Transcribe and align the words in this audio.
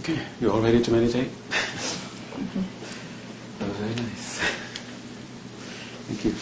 Okay, 0.00 0.18
you 0.40 0.50
all 0.50 0.62
ready 0.62 0.80
to 0.80 0.90
meditate? 0.90 1.28
that 3.58 3.68
was 3.68 3.76
very 3.76 3.94
nice. 3.96 4.38
Thank 6.08 6.24
you. 6.24 6.34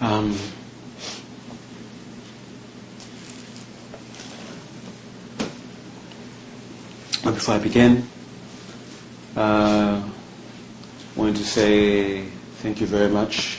Um, 0.00 0.30
but 7.24 7.34
before 7.34 7.56
I 7.56 7.58
begin, 7.58 8.06
uh, 9.36 10.08
I 10.08 11.18
wanted 11.18 11.34
to 11.34 11.44
say 11.44 12.26
thank 12.62 12.80
you 12.80 12.86
very 12.86 13.08
much 13.10 13.58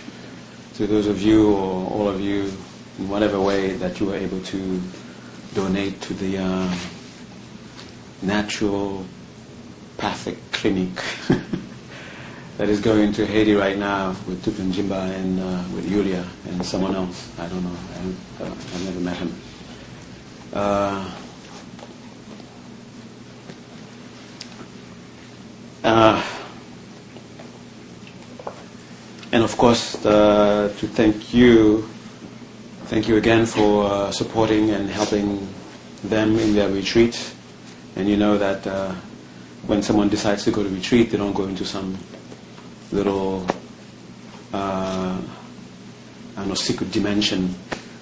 to 0.75 0.87
those 0.87 1.07
of 1.07 1.21
you 1.21 1.51
or 1.53 1.91
all 1.91 2.07
of 2.07 2.21
you 2.21 2.53
in 2.99 3.09
whatever 3.09 3.39
way 3.39 3.71
that 3.73 3.99
you 3.99 4.07
were 4.07 4.15
able 4.15 4.41
to 4.41 4.81
donate 5.53 5.99
to 6.01 6.13
the 6.13 6.37
uh, 6.37 6.73
naturopathic 8.23 10.37
clinic 10.51 10.89
that 12.57 12.69
is 12.69 12.79
going 12.79 13.11
to 13.13 13.25
Haiti 13.25 13.53
right 13.53 13.77
now 13.77 14.09
with 14.27 14.43
Thubten 14.45 14.71
Jinpa 14.71 15.13
and 15.15 15.39
uh, 15.39 15.63
with 15.73 15.89
Yulia 15.89 16.25
and 16.47 16.65
someone 16.65 16.95
else. 16.95 17.31
I 17.39 17.47
don't 17.47 17.63
know. 17.63 17.75
I, 18.39 18.43
have 18.45 18.85
never 18.85 18.99
met 18.99 19.17
him. 19.17 19.35
Uh, 20.53 21.11
uh, 25.83 26.23
and 29.31 29.43
of 29.43 29.57
course, 29.57 30.05
uh, 30.05 30.73
to 30.77 30.87
thank 30.87 31.33
you, 31.33 31.89
thank 32.91 33.07
you 33.07 33.15
again 33.15 33.45
for 33.45 33.85
uh, 33.85 34.11
supporting 34.11 34.71
and 34.71 34.89
helping 34.89 35.47
them 36.03 36.37
in 36.37 36.53
their 36.53 36.67
retreat. 36.69 37.33
And 37.95 38.09
you 38.09 38.17
know 38.17 38.37
that 38.37 38.67
uh, 38.67 38.91
when 39.65 39.81
someone 39.81 40.09
decides 40.09 40.43
to 40.43 40.51
go 40.51 40.61
to 40.61 40.67
retreat, 40.67 41.09
they 41.09 41.17
don't 41.17 41.31
go 41.31 41.45
into 41.45 41.63
some 41.63 41.97
little, 42.91 43.47
uh, 44.51 45.15
I 45.15 46.35
don't 46.35 46.49
know, 46.49 46.53
secret 46.53 46.91
dimension 46.91 47.55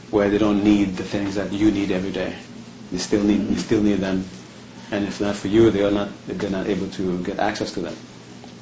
where 0.09 0.28
they 0.28 0.40
don't 0.40 0.64
need 0.64 0.98
the 0.98 1.03
things 1.03 1.36
that 1.36 1.53
you 1.53 1.70
need 1.70 1.92
every 1.92 2.12
day. 2.12 2.36
They 2.92 2.98
still 2.98 3.24
need, 3.24 3.48
you 3.48 3.58
still 3.58 3.84
need 3.84 4.00
them. 4.00 4.26
And 4.90 5.06
if 5.06 5.22
not 5.22 5.36
for 5.36 5.50
you, 5.50 5.70
they 5.70 5.84
are 5.84 5.92
not, 5.92 6.09
they're 6.26 6.50
not 6.50 6.66
able 6.66 6.90
to 6.98 7.24
get 7.24 7.38
access 7.38 7.72
to 7.74 7.81
them. 7.81 7.96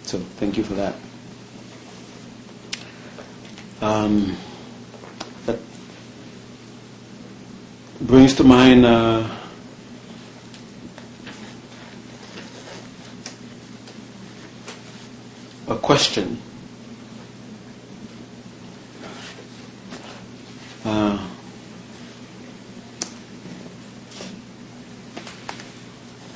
So 0.03 0.19
thank 0.44 0.58
you 0.58 0.66
for 0.66 0.73
that. 0.73 0.94
Um, 3.80 4.36
that 5.45 5.59
brings 8.02 8.36
to 8.36 8.44
mind 8.44 8.86
uh, 8.86 9.28
a 15.67 15.76
question. 15.78 16.40
Uh, 20.86 21.18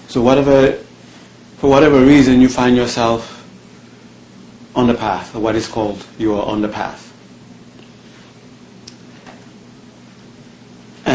so 0.08 0.22
whatever, 0.22 0.74
for 1.58 1.70
whatever 1.70 2.02
reason 2.02 2.42
you 2.42 2.50
find 2.50 2.76
yourself 2.76 3.38
on 4.76 4.88
the 4.88 4.94
path, 4.94 5.36
or 5.36 5.40
what 5.40 5.56
is 5.56 5.68
called 5.68 6.06
you 6.18 6.34
are 6.34 6.46
on 6.46 6.62
the 6.62 6.68
path. 6.68 7.11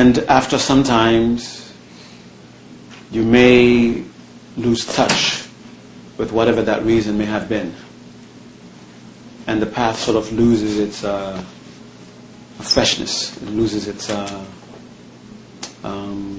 And 0.06 0.18
after 0.28 0.56
some 0.56 0.84
times, 0.84 1.72
you 3.10 3.24
may 3.24 4.04
lose 4.56 4.86
touch 4.86 5.48
with 6.16 6.30
whatever 6.30 6.62
that 6.62 6.84
reason 6.84 7.18
may 7.18 7.24
have 7.24 7.48
been. 7.48 7.74
And 9.48 9.60
the 9.60 9.66
path 9.66 9.98
sort 9.98 10.16
of 10.16 10.32
loses 10.32 10.78
its 10.78 11.02
uh, 11.02 11.44
freshness, 12.60 13.36
it 13.42 13.48
loses 13.48 13.88
its 13.88 14.08
uh, 14.08 14.44
um, 15.82 16.35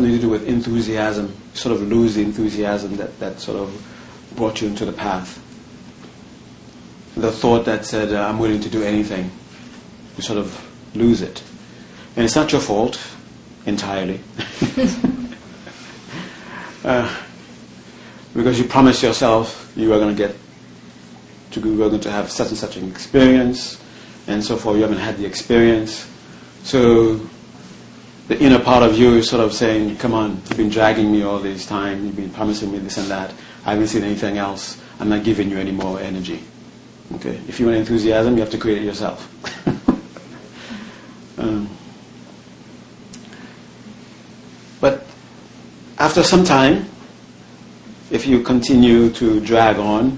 something 0.00 0.16
to 0.16 0.22
do 0.22 0.30
with 0.30 0.48
enthusiasm. 0.48 1.26
You 1.26 1.58
sort 1.58 1.74
of 1.76 1.82
lose 1.82 2.14
the 2.14 2.22
enthusiasm 2.22 2.96
that, 2.96 3.18
that 3.20 3.38
sort 3.38 3.58
of 3.58 4.32
brought 4.34 4.62
you 4.62 4.68
into 4.68 4.86
the 4.86 4.92
path. 4.92 5.36
The 7.16 7.30
thought 7.30 7.66
that 7.66 7.84
said, 7.84 8.14
uh, 8.14 8.26
I'm 8.26 8.38
willing 8.38 8.60
to 8.60 8.68
do 8.70 8.82
anything, 8.82 9.30
you 10.16 10.22
sort 10.22 10.38
of 10.38 10.58
lose 10.94 11.20
it. 11.20 11.42
And 12.16 12.24
it's 12.24 12.34
not 12.34 12.50
your 12.50 12.62
fault 12.62 12.98
entirely. 13.66 14.20
uh, 16.84 17.22
because 18.34 18.58
you 18.58 18.64
promised 18.64 19.02
yourself 19.02 19.70
you 19.76 19.90
were 19.90 19.98
going 19.98 20.16
to 20.16 20.28
get 20.28 20.34
to 21.50 21.60
you 21.60 21.76
were 21.76 21.90
going 21.90 22.00
to 22.00 22.10
have 22.10 22.30
such 22.30 22.48
and 22.48 22.56
such 22.56 22.76
an 22.76 22.88
experience, 22.88 23.82
and 24.28 24.42
so 24.42 24.56
forth. 24.56 24.76
You 24.76 24.82
haven't 24.82 24.98
had 24.98 25.18
the 25.18 25.26
experience, 25.26 26.08
so 26.62 27.20
the 28.30 28.38
inner 28.40 28.60
part 28.60 28.84
of 28.84 28.96
you 28.96 29.14
is 29.14 29.28
sort 29.28 29.42
of 29.42 29.52
saying, 29.52 29.96
"Come 29.96 30.14
on, 30.14 30.40
you've 30.48 30.56
been 30.56 30.68
dragging 30.68 31.10
me 31.10 31.24
all 31.24 31.40
this 31.40 31.66
time. 31.66 32.06
You've 32.06 32.14
been 32.14 32.30
promising 32.30 32.70
me 32.70 32.78
this 32.78 32.96
and 32.96 33.08
that. 33.08 33.34
I 33.66 33.72
haven't 33.72 33.88
seen 33.88 34.04
anything 34.04 34.38
else. 34.38 34.80
I'm 35.00 35.08
not 35.08 35.24
giving 35.24 35.50
you 35.50 35.58
any 35.58 35.72
more 35.72 35.98
energy." 35.98 36.38
Okay, 37.16 37.40
if 37.48 37.58
you 37.58 37.66
want 37.66 37.78
enthusiasm, 37.78 38.34
you 38.34 38.40
have 38.42 38.50
to 38.50 38.56
create 38.56 38.82
it 38.82 38.84
yourself. 38.84 39.18
um, 41.38 41.68
but 44.80 45.04
after 45.98 46.22
some 46.22 46.44
time, 46.44 46.88
if 48.12 48.28
you 48.28 48.44
continue 48.44 49.10
to 49.10 49.40
drag 49.40 49.76
on, 49.78 50.16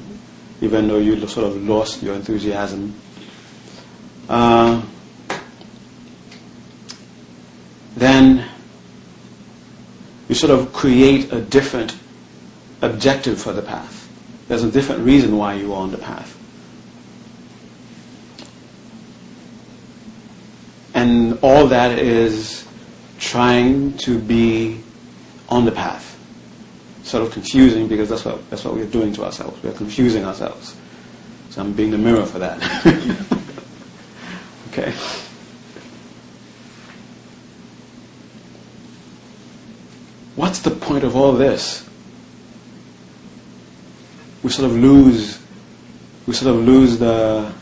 even 0.60 0.86
though 0.86 0.98
you 0.98 1.26
sort 1.26 1.46
of 1.46 1.56
lost 1.66 2.02
your 2.02 2.14
enthusiasm, 2.14 2.94
uh, 4.28 4.82
then 8.02 8.48
you 10.28 10.34
sort 10.34 10.50
of 10.50 10.72
create 10.72 11.32
a 11.32 11.40
different 11.40 11.96
objective 12.80 13.40
for 13.40 13.52
the 13.52 13.62
path. 13.62 14.08
There's 14.48 14.64
a 14.64 14.70
different 14.70 15.04
reason 15.04 15.36
why 15.36 15.54
you 15.54 15.72
are 15.72 15.82
on 15.82 15.90
the 15.90 15.98
path. 15.98 16.38
And 20.94 21.38
all 21.42 21.66
that 21.68 21.98
is 21.98 22.66
trying 23.18 23.96
to 23.98 24.18
be 24.18 24.80
on 25.48 25.64
the 25.64 25.72
path. 25.72 26.18
Sort 27.02 27.26
of 27.26 27.32
confusing 27.32 27.88
because 27.88 28.08
that's 28.08 28.24
what, 28.24 28.48
that's 28.50 28.64
what 28.64 28.74
we're 28.74 28.86
doing 28.86 29.12
to 29.14 29.24
ourselves. 29.24 29.62
We're 29.62 29.72
confusing 29.72 30.24
ourselves. 30.24 30.76
So 31.50 31.60
I'm 31.60 31.72
being 31.72 31.90
the 31.90 31.98
mirror 31.98 32.26
for 32.26 32.38
that. 32.38 32.58
okay. 34.68 34.92
What's 40.34 40.60
the 40.60 40.70
point 40.70 41.04
of 41.04 41.14
all 41.14 41.32
this? 41.32 41.88
We 44.42 44.50
sort 44.50 44.70
of 44.70 44.76
lose, 44.76 45.38
we 46.26 46.34
sort 46.34 46.54
of 46.54 46.62
lose 46.62 46.98
the, 46.98 47.52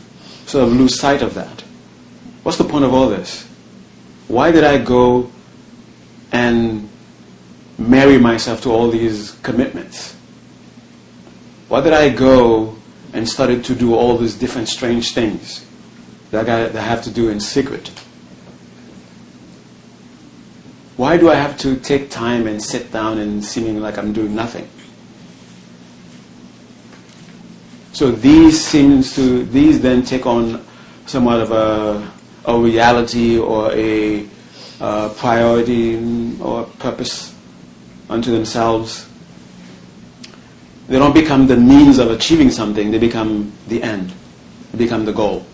sort 0.45 0.63
of 0.63 0.73
lose 0.73 0.99
sight 0.99 1.21
of 1.21 1.33
that. 1.33 1.61
What's 2.43 2.57
the 2.57 2.63
point 2.63 2.85
of 2.85 2.93
all 2.93 3.09
this? 3.09 3.47
Why 4.27 4.51
did 4.51 4.63
I 4.63 4.77
go 4.77 5.29
and 6.31 6.89
marry 7.77 8.17
myself 8.17 8.61
to 8.63 8.71
all 8.71 8.89
these 8.89 9.31
commitments? 9.43 10.15
Why 11.67 11.81
did 11.81 11.93
I 11.93 12.09
go 12.09 12.77
and 13.13 13.27
started 13.27 13.63
to 13.65 13.75
do 13.75 13.95
all 13.95 14.17
these 14.17 14.35
different 14.35 14.69
strange 14.69 15.13
things 15.13 15.65
that 16.31 16.49
I, 16.49 16.69
that 16.69 16.75
I 16.75 16.81
have 16.81 17.03
to 17.03 17.11
do 17.11 17.29
in 17.29 17.39
secret? 17.39 17.91
Why 20.97 21.17
do 21.17 21.29
I 21.29 21.35
have 21.35 21.57
to 21.59 21.75
take 21.77 22.09
time 22.09 22.47
and 22.47 22.61
sit 22.61 22.91
down 22.91 23.17
and 23.17 23.43
seeming 23.43 23.81
like 23.81 23.97
I'm 23.97 24.13
doing 24.13 24.35
nothing? 24.35 24.67
So 27.93 28.11
these 28.11 28.63
seems 28.63 29.15
to 29.15 29.43
these 29.45 29.81
then 29.81 30.03
take 30.03 30.25
on 30.25 30.63
somewhat 31.05 31.41
of 31.41 31.51
a, 31.51 32.11
a 32.45 32.57
reality 32.57 33.37
or 33.37 33.71
a 33.73 34.27
priority 35.17 36.39
or 36.41 36.63
purpose 36.79 37.35
unto 38.09 38.31
themselves. 38.31 39.07
They 40.87 40.99
don't 40.99 41.13
become 41.13 41.47
the 41.47 41.57
means 41.57 41.99
of 41.99 42.11
achieving 42.11 42.49
something, 42.49 42.91
they 42.91 42.97
become 42.99 43.53
the 43.67 43.81
end, 43.81 44.11
they 44.71 44.79
become 44.79 45.05
the 45.05 45.13
goal. 45.13 45.45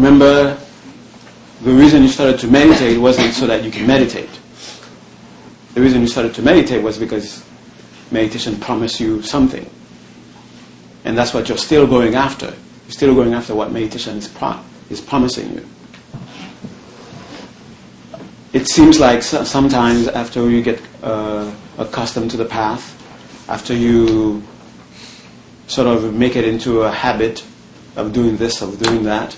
Remember 0.00 0.58
the 1.60 1.72
reason 1.74 2.02
you 2.02 2.08
started 2.08 2.40
to 2.40 2.46
meditate 2.46 2.98
wasn't 2.98 3.34
so 3.34 3.46
that 3.46 3.62
you 3.62 3.70
can 3.70 3.86
meditate. 3.86 4.30
The 5.74 5.82
reason 5.82 6.00
you 6.00 6.06
started 6.06 6.32
to 6.36 6.42
meditate 6.42 6.82
was 6.82 6.96
because 6.96 7.44
meditation 8.10 8.58
promised 8.58 8.98
you 8.98 9.20
something. 9.20 9.68
And 11.04 11.18
that's 11.18 11.34
what 11.34 11.50
you're 11.50 11.58
still 11.58 11.86
going 11.86 12.14
after. 12.14 12.46
You're 12.46 12.92
still 12.92 13.14
going 13.14 13.34
after 13.34 13.54
what 13.54 13.72
meditation 13.72 14.16
is, 14.16 14.26
pro- 14.26 14.60
is 14.88 15.02
promising 15.02 15.52
you. 15.52 15.68
It 18.54 18.68
seems 18.68 18.98
like 18.98 19.22
sometimes 19.22 20.08
after 20.08 20.48
you 20.48 20.62
get 20.62 20.80
uh, 21.02 21.54
accustomed 21.76 22.30
to 22.30 22.38
the 22.38 22.46
path, 22.46 22.96
after 23.50 23.74
you 23.74 24.42
sort 25.66 25.88
of 25.88 26.14
make 26.14 26.36
it 26.36 26.46
into 26.46 26.84
a 26.84 26.90
habit 26.90 27.44
of 27.96 28.14
doing 28.14 28.38
this, 28.38 28.62
of 28.62 28.82
doing 28.82 29.02
that, 29.04 29.36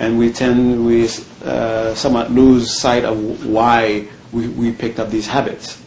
and 0.00 0.18
we 0.18 0.32
tend, 0.32 0.86
we 0.86 1.06
uh, 1.44 1.94
somewhat 1.94 2.32
lose 2.32 2.74
sight 2.80 3.04
of 3.04 3.44
why 3.44 4.08
we, 4.32 4.48
we 4.48 4.72
picked 4.72 4.98
up 4.98 5.10
these 5.10 5.26
habits. 5.26 5.80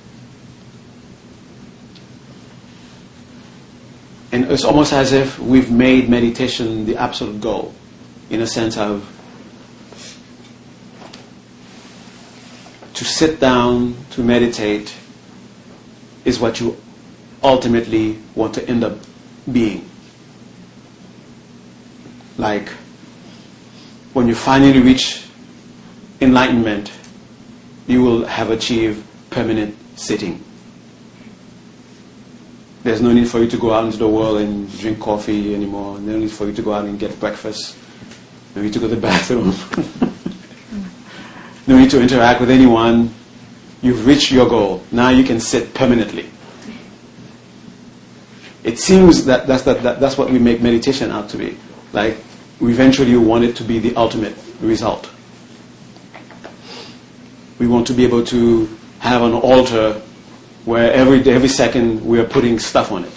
And 4.31 4.51
it's 4.51 4.63
almost 4.63 4.93
as 4.93 5.13
if 5.13 5.39
we've 5.39 5.71
made 5.71 6.09
meditation 6.09 6.85
the 6.85 6.95
absolute 6.95 7.41
goal, 7.41 7.73
in 8.29 8.41
a 8.41 8.47
sense 8.47 8.77
of 8.77 9.09
to 12.93 13.03
sit 13.03 13.39
down 13.39 13.95
to 14.11 14.21
meditate 14.21 14.93
is 16.23 16.39
what 16.39 16.59
you 16.59 16.77
ultimately 17.41 18.19
want 18.35 18.53
to 18.53 18.69
end 18.69 18.83
up 18.83 18.99
being. 19.51 19.89
Like 22.37 22.71
when 24.13 24.27
you 24.27 24.35
finally 24.35 24.79
reach 24.79 25.25
enlightenment, 26.21 26.91
you 27.87 28.01
will 28.01 28.25
have 28.25 28.51
achieved 28.51 29.03
permanent 29.29 29.75
sitting. 29.97 30.43
There's 32.83 33.01
no 33.01 33.13
need 33.13 33.29
for 33.29 33.39
you 33.39 33.47
to 33.47 33.57
go 33.57 33.73
out 33.73 33.85
into 33.85 33.97
the 33.97 34.07
world 34.07 34.39
and 34.39 34.69
drink 34.79 34.99
coffee 34.99 35.55
anymore. 35.55 35.99
No 35.99 36.17
need 36.17 36.31
for 36.31 36.47
you 36.47 36.53
to 36.53 36.61
go 36.61 36.73
out 36.73 36.85
and 36.85 36.99
get 36.99 37.17
breakfast. 37.19 37.77
No 38.55 38.61
need 38.61 38.73
to 38.73 38.79
go 38.79 38.87
to 38.87 38.95
the 38.95 39.01
bathroom. 39.01 39.47
no 41.67 41.79
need 41.79 41.89
to 41.91 42.01
interact 42.01 42.41
with 42.41 42.51
anyone. 42.51 43.13
You've 43.81 44.05
reached 44.05 44.31
your 44.31 44.47
goal. 44.47 44.83
Now 44.91 45.09
you 45.09 45.23
can 45.23 45.39
sit 45.39 45.73
permanently. 45.73 46.29
It 48.63 48.79
seems 48.79 49.25
that 49.25 49.47
that's, 49.47 49.63
that, 49.63 49.83
that, 49.83 49.99
that's 49.99 50.17
what 50.17 50.29
we 50.29 50.39
make 50.39 50.61
meditation 50.61 51.11
out 51.11 51.29
to 51.29 51.37
be. 51.37 51.57
Like, 51.91 52.17
we 52.63 52.71
eventually 52.71 53.17
want 53.17 53.43
it 53.43 53.57
to 53.57 53.63
be 53.63 53.77
the 53.77 53.93
ultimate 53.97 54.33
result. 54.61 55.11
We 57.59 57.67
want 57.67 57.87
to 57.87 57.93
be 57.93 58.05
able 58.05 58.23
to 58.27 58.69
have 58.99 59.21
an 59.21 59.33
altar 59.33 60.01
where 60.63 60.93
every, 60.93 61.19
every 61.29 61.49
second 61.49 62.05
we 62.05 62.21
are 62.21 62.23
putting 62.23 62.59
stuff 62.59 62.93
on 62.93 63.03
it. 63.03 63.11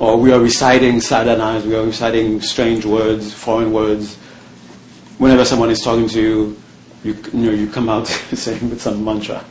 Or 0.00 0.16
we 0.16 0.32
are 0.32 0.40
reciting 0.40 0.96
sadhanas, 0.96 1.64
we 1.64 1.76
are 1.76 1.84
reciting 1.84 2.40
strange 2.40 2.84
words, 2.84 3.32
foreign 3.32 3.72
words. 3.72 4.16
Whenever 5.18 5.44
someone 5.44 5.70
is 5.70 5.82
talking 5.82 6.08
to 6.08 6.20
you, 6.20 6.62
you, 7.04 7.16
you, 7.32 7.46
know, 7.46 7.52
you 7.52 7.70
come 7.70 7.88
out 7.88 8.06
saying 8.32 8.70
with 8.70 8.82
some 8.82 9.04
mantra. 9.04 9.44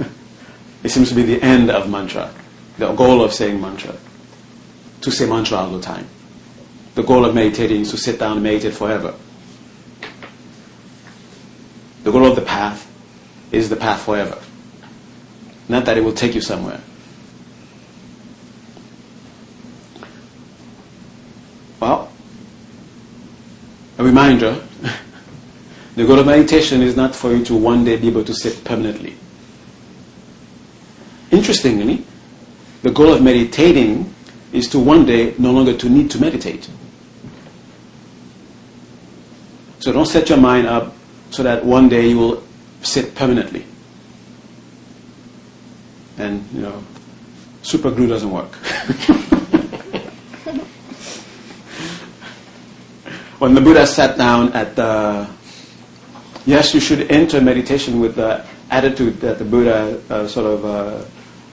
it 0.82 0.88
seems 0.88 1.08
to 1.10 1.14
be 1.14 1.22
the 1.22 1.40
end 1.40 1.70
of 1.70 1.88
mantra, 1.88 2.34
the 2.82 2.92
goal 2.94 3.22
of 3.22 3.32
saying 3.32 3.60
mantra. 3.60 3.94
To 5.02 5.10
say 5.12 5.26
mantra 5.26 5.58
all 5.58 5.70
the 5.70 5.80
time. 5.80 6.08
The 6.96 7.04
goal 7.04 7.24
of 7.24 7.32
meditating 7.32 7.82
is 7.82 7.90
to 7.92 7.96
sit 7.96 8.18
down 8.18 8.32
and 8.32 8.42
meditate 8.42 8.74
forever. 8.74 9.14
The 12.02 12.10
goal 12.10 12.26
of 12.26 12.34
the 12.34 12.42
path 12.42 12.90
is 13.52 13.68
the 13.68 13.76
path 13.76 14.02
forever. 14.02 14.36
Not 15.68 15.84
that 15.84 15.96
it 15.96 16.02
will 16.02 16.12
take 16.12 16.34
you 16.34 16.40
somewhere. 16.40 16.80
Well, 21.78 22.12
a 23.98 24.02
reminder 24.04 24.60
the 25.94 26.04
goal 26.04 26.18
of 26.18 26.26
meditation 26.26 26.82
is 26.82 26.96
not 26.96 27.14
for 27.14 27.32
you 27.32 27.44
to 27.44 27.54
one 27.54 27.84
day 27.84 27.96
be 27.96 28.08
able 28.08 28.24
to 28.24 28.34
sit 28.34 28.64
permanently. 28.64 29.14
Interestingly, 31.30 32.04
the 32.82 32.90
goal 32.90 33.12
of 33.12 33.22
meditating 33.22 34.12
is 34.52 34.68
to 34.68 34.78
one 34.78 35.06
day 35.06 35.34
no 35.38 35.52
longer 35.52 35.76
to 35.76 35.88
need 35.88 36.10
to 36.10 36.20
meditate. 36.20 36.68
So 39.78 39.92
don't 39.92 40.06
set 40.06 40.28
your 40.28 40.38
mind 40.38 40.66
up 40.66 40.94
so 41.30 41.42
that 41.42 41.64
one 41.64 41.88
day 41.88 42.08
you 42.08 42.18
will 42.18 42.42
sit 42.82 43.14
permanently. 43.14 43.64
And, 46.18 46.46
you 46.52 46.60
know, 46.60 46.84
super 47.62 47.90
glue 47.90 48.06
doesn't 48.06 48.30
work. 48.30 48.52
when 53.38 53.54
the 53.54 53.60
Buddha 53.60 53.86
sat 53.86 54.16
down 54.18 54.52
at 54.52 54.76
the, 54.76 55.28
yes, 56.46 56.74
you 56.74 56.80
should 56.80 57.10
enter 57.10 57.40
meditation 57.40 57.98
with 57.98 58.16
the 58.16 58.46
attitude 58.70 59.20
that 59.20 59.38
the 59.38 59.44
Buddha 59.44 60.00
uh, 60.10 60.28
sort 60.28 60.46
of 60.46 60.64
uh, 60.64 61.04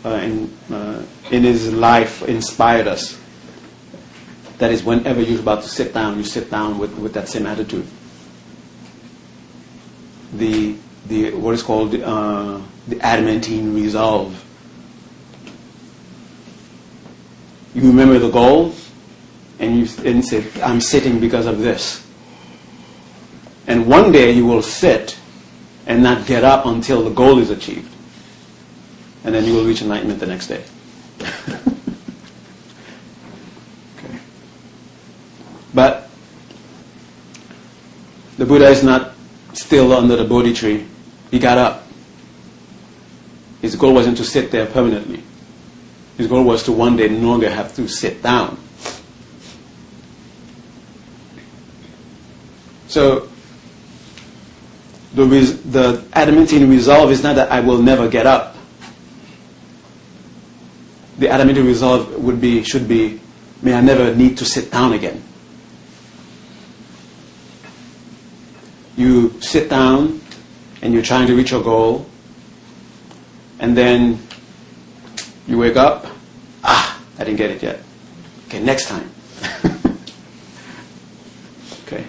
in, 0.05 0.53
uh, 0.71 1.05
in 1.31 1.43
his 1.43 1.73
life 1.73 2.21
inspired 2.23 2.87
us. 2.87 3.19
That 4.57 4.71
is, 4.71 4.83
whenever 4.83 5.21
you're 5.21 5.39
about 5.39 5.63
to 5.63 5.69
sit 5.69 5.93
down, 5.93 6.17
you 6.17 6.23
sit 6.23 6.51
down 6.51 6.77
with, 6.77 6.97
with 6.97 7.13
that 7.13 7.29
same 7.29 7.45
attitude 7.45 7.87
the, 10.33 10.75
the 11.07 11.33
what 11.33 11.53
is 11.53 11.63
called 11.63 11.95
uh, 11.95 12.59
the 12.87 12.99
adamantine 13.01 13.73
resolve. 13.73 14.45
You 17.73 17.81
remember 17.83 18.19
the 18.19 18.29
goal, 18.29 18.73
and 19.59 19.79
you 19.79 19.87
and 20.05 20.25
say, 20.25 20.45
"I'm 20.61 20.81
sitting 20.81 21.19
because 21.19 21.45
of 21.45 21.59
this." 21.59 22.05
And 23.67 23.85
one 23.85 24.11
day 24.11 24.31
you 24.31 24.47
will 24.47 24.63
sit 24.63 25.17
and 25.85 26.01
not 26.01 26.25
get 26.25 26.43
up 26.43 26.65
until 26.65 27.03
the 27.03 27.11
goal 27.11 27.37
is 27.37 27.51
achieved, 27.51 27.93
and 29.23 29.33
then 29.35 29.45
you 29.45 29.53
will 29.53 29.65
reach 29.65 29.81
enlightenment 29.81 30.19
the 30.19 30.25
next 30.25 30.47
day. 30.47 30.63
okay. 33.97 34.19
But 35.73 36.09
the 38.37 38.45
Buddha 38.45 38.67
is 38.69 38.83
not 38.83 39.13
still 39.53 39.93
under 39.93 40.15
the 40.15 40.23
Bodhi 40.23 40.53
tree. 40.53 40.85
He 41.31 41.39
got 41.39 41.57
up. 41.57 41.85
His 43.61 43.75
goal 43.75 43.93
wasn't 43.93 44.17
to 44.17 44.23
sit 44.23 44.51
there 44.51 44.65
permanently. 44.65 45.21
His 46.17 46.27
goal 46.27 46.43
was 46.43 46.63
to 46.63 46.71
one 46.71 46.95
day 46.95 47.07
no 47.09 47.29
longer 47.29 47.49
have 47.49 47.75
to 47.75 47.87
sit 47.87 48.23
down. 48.23 48.57
So 52.87 53.29
the, 55.13 55.25
res- 55.25 55.61
the 55.63 56.03
adamantine 56.13 56.69
resolve 56.69 57.11
is 57.11 57.21
not 57.23 57.35
that 57.35 57.51
I 57.51 57.59
will 57.59 57.81
never 57.81 58.07
get 58.07 58.25
up. 58.25 58.48
The 61.19 61.29
adamantine 61.29 61.65
resolve 61.65 62.15
would 62.15 62.41
be, 62.41 62.63
should 62.63 62.87
be, 62.87 63.19
may 63.61 63.73
I 63.73 63.81
never 63.81 64.15
need 64.15 64.37
to 64.39 64.45
sit 64.45 64.71
down 64.71 64.93
again. 64.93 65.23
you 68.99 69.39
sit 69.39 69.69
down 69.69 70.19
and 70.81 70.93
you're 70.93 71.01
trying 71.01 71.25
to 71.27 71.35
reach 71.35 71.51
your 71.51 71.63
goal, 71.63 72.05
and 73.59 73.75
then 73.75 74.19
you 75.47 75.57
wake 75.57 75.77
up, 75.77 76.05
ah, 76.63 77.01
I 77.17 77.23
didn't 77.23 77.37
get 77.37 77.51
it 77.51 77.63
yet. 77.63 77.81
Okay, 78.47 78.61
next 78.61 78.87
time. 78.87 79.09
okay. 81.87 82.05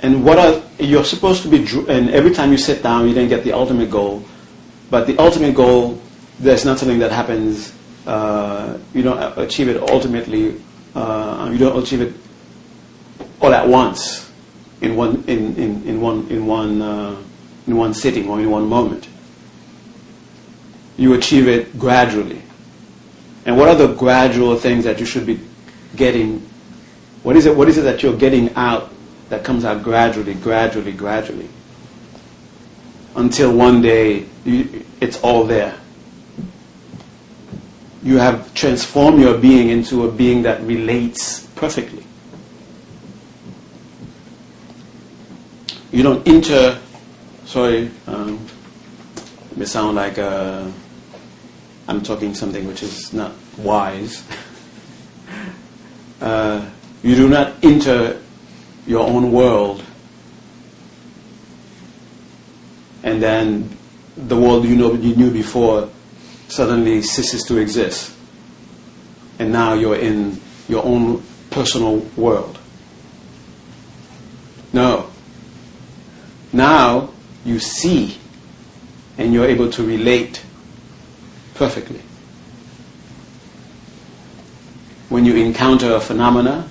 And 0.00 0.24
what 0.24 0.38
are 0.38 0.62
you're 0.78 1.04
supposed 1.04 1.42
to 1.42 1.48
be, 1.48 1.58
and 1.88 2.10
every 2.10 2.32
time 2.32 2.52
you 2.52 2.58
sit 2.58 2.82
down, 2.82 3.08
you 3.08 3.14
then 3.14 3.28
get 3.28 3.44
the 3.44 3.52
ultimate 3.52 3.90
goal. 3.90 4.24
But 4.90 5.06
the 5.06 5.18
ultimate 5.18 5.54
goal, 5.54 6.00
there's 6.38 6.64
not 6.64 6.78
something 6.78 6.98
that 7.00 7.12
happens 7.12 7.72
uh, 8.08 8.78
you 8.94 9.02
don't 9.02 9.38
achieve 9.38 9.68
it 9.68 9.76
ultimately, 9.82 10.58
uh, 10.94 11.50
you 11.52 11.58
don't 11.58 11.80
achieve 11.80 12.00
it 12.00 12.14
all 13.40 13.52
at 13.52 13.68
once 13.68 14.32
in 14.80 14.96
one, 14.96 15.22
in, 15.26 15.54
in, 15.56 15.86
in 15.86 16.00
one, 16.00 16.26
in 16.28 16.46
one, 16.46 16.80
uh, 16.80 17.14
in 17.66 17.76
one 17.76 17.92
sitting 17.92 18.26
or 18.30 18.40
in 18.40 18.50
one 18.50 18.66
moment. 18.66 19.06
You 20.96 21.12
achieve 21.12 21.48
it 21.48 21.78
gradually. 21.78 22.40
And 23.44 23.58
what 23.58 23.68
are 23.68 23.74
the 23.74 23.92
gradual 23.92 24.56
things 24.56 24.84
that 24.84 24.98
you 24.98 25.04
should 25.04 25.26
be 25.26 25.38
getting? 25.94 26.40
What 27.24 27.36
is 27.36 27.44
it, 27.44 27.54
what 27.54 27.68
is 27.68 27.76
it 27.76 27.82
that 27.82 28.02
you're 28.02 28.16
getting 28.16 28.54
out 28.54 28.90
that 29.28 29.44
comes 29.44 29.64
out 29.64 29.82
gradually, 29.82 30.34
gradually, 30.34 30.92
gradually? 30.92 31.48
until 33.18 33.52
one 33.52 33.82
day 33.82 34.24
you, 34.44 34.84
it's 35.00 35.20
all 35.22 35.44
there. 35.44 35.74
You 38.02 38.16
have 38.18 38.54
transformed 38.54 39.20
your 39.20 39.36
being 39.36 39.70
into 39.70 40.06
a 40.06 40.10
being 40.10 40.42
that 40.42 40.62
relates 40.62 41.40
perfectly. 41.56 42.04
You 45.90 46.02
don't 46.04 46.26
enter, 46.28 46.78
sorry, 47.44 47.90
um, 48.06 48.46
it 49.50 49.56
may 49.56 49.64
sound 49.64 49.96
like 49.96 50.18
uh, 50.18 50.70
I'm 51.88 52.02
talking 52.02 52.34
something 52.34 52.66
which 52.68 52.82
is 52.84 53.12
not 53.12 53.32
wise. 53.56 54.22
uh, 56.20 56.68
you 57.02 57.16
do 57.16 57.28
not 57.28 57.52
enter 57.64 58.20
your 58.88 59.06
own 59.06 59.30
world. 59.30 59.84
And 63.02 63.22
then 63.22 63.76
the 64.16 64.36
world 64.36 64.64
you 64.64 64.74
know 64.74 64.94
you 64.94 65.14
knew 65.14 65.30
before 65.30 65.88
suddenly 66.48 67.02
ceases 67.02 67.42
to 67.44 67.58
exist. 67.58 68.12
And 69.38 69.52
now 69.52 69.74
you're 69.74 69.96
in 69.96 70.40
your 70.68 70.84
own 70.84 71.22
personal 71.50 71.98
world. 72.16 72.58
No. 74.72 75.10
Now 76.52 77.10
you 77.44 77.58
see 77.58 78.16
and 79.18 79.34
you're 79.34 79.46
able 79.46 79.70
to 79.70 79.84
relate 79.84 80.42
perfectly. 81.54 82.00
When 85.10 85.26
you 85.26 85.36
encounter 85.36 85.94
a 85.94 86.00
phenomena 86.00 86.68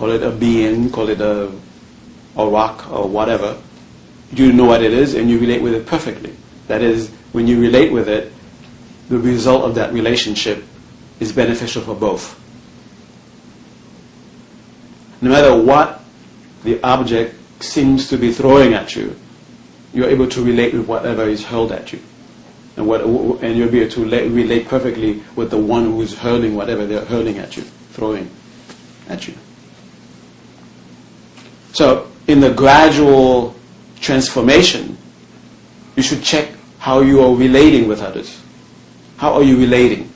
call 0.00 0.10
it 0.10 0.22
a 0.22 0.30
being 0.30 0.90
call 0.90 1.10
it 1.10 1.20
a, 1.20 1.52
a 2.36 2.46
rock 2.46 2.90
or 2.90 3.06
whatever 3.06 3.60
you 4.32 4.52
know 4.52 4.64
what 4.64 4.82
it 4.82 4.92
is 4.92 5.14
and 5.14 5.28
you 5.28 5.38
relate 5.38 5.62
with 5.62 5.74
it 5.74 5.86
perfectly. 5.86 6.34
That 6.68 6.82
is, 6.82 7.10
when 7.32 7.46
you 7.46 7.60
relate 7.60 7.92
with 7.92 8.08
it, 8.08 8.32
the 9.08 9.18
result 9.18 9.64
of 9.64 9.74
that 9.74 9.92
relationship 9.92 10.64
is 11.18 11.32
beneficial 11.32 11.82
for 11.82 11.94
both. 11.94 12.38
No 15.20 15.30
matter 15.30 15.54
what 15.60 16.02
the 16.62 16.80
object 16.82 17.34
seems 17.62 18.08
to 18.08 18.16
be 18.16 18.32
throwing 18.32 18.74
at 18.74 18.94
you, 18.94 19.16
you're 19.92 20.08
able 20.08 20.28
to 20.28 20.44
relate 20.44 20.72
with 20.72 20.86
whatever 20.86 21.24
is 21.24 21.44
hurled 21.44 21.72
at 21.72 21.92
you. 21.92 22.00
And, 22.76 22.86
what, 22.86 23.00
and 23.42 23.58
you'll 23.58 23.70
be 23.70 23.80
able 23.80 23.90
to 23.92 24.04
relate 24.04 24.68
perfectly 24.68 25.22
with 25.34 25.50
the 25.50 25.58
one 25.58 25.86
who 25.86 26.00
is 26.02 26.16
hurling 26.16 26.54
whatever 26.54 26.86
they're 26.86 27.04
hurling 27.04 27.38
at 27.38 27.56
you, 27.56 27.64
throwing 27.64 28.30
at 29.08 29.26
you. 29.26 29.34
So, 31.72 32.10
in 32.26 32.40
the 32.40 32.52
gradual 32.52 33.54
transformation, 34.00 34.96
you 35.96 36.02
should 36.02 36.22
check 36.22 36.50
how 36.78 37.00
you 37.00 37.20
are 37.22 37.34
relating 37.34 37.88
with 37.88 38.00
others. 38.00 38.40
How 39.16 39.34
are 39.34 39.42
you 39.42 39.58
relating? 39.58 40.10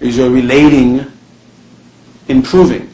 Is 0.00 0.16
your 0.16 0.30
relating 0.30 1.04
improving? 2.28 2.88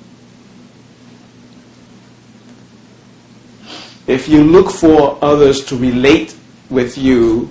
If 4.06 4.28
you 4.28 4.42
look 4.42 4.70
for 4.70 5.18
others 5.22 5.64
to 5.66 5.76
relate 5.76 6.36
with 6.70 6.98
you 6.98 7.50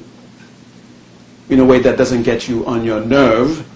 in 1.49 1.59
a 1.59 1.65
way 1.65 1.79
that 1.79 1.97
doesn't 1.97 2.23
get 2.23 2.47
you 2.47 2.65
on 2.65 2.83
your 2.83 3.01
nerve, 3.01 3.67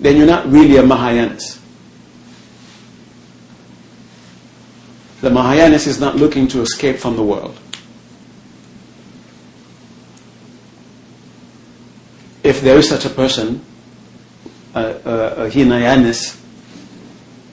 then 0.00 0.16
you're 0.16 0.26
not 0.26 0.50
really 0.50 0.76
a 0.76 0.82
Mahayanist. 0.82 1.60
The 5.20 5.30
Mahayanist 5.30 5.86
is 5.86 5.98
not 5.98 6.16
looking 6.16 6.46
to 6.48 6.60
escape 6.60 6.98
from 6.98 7.16
the 7.16 7.22
world. 7.22 7.58
If 12.42 12.60
there 12.60 12.76
is 12.76 12.88
such 12.88 13.04
a 13.04 13.10
person, 13.10 13.64
a, 14.74 14.80
a, 14.80 15.46
a 15.46 15.50
Hinayanist, 15.50 16.40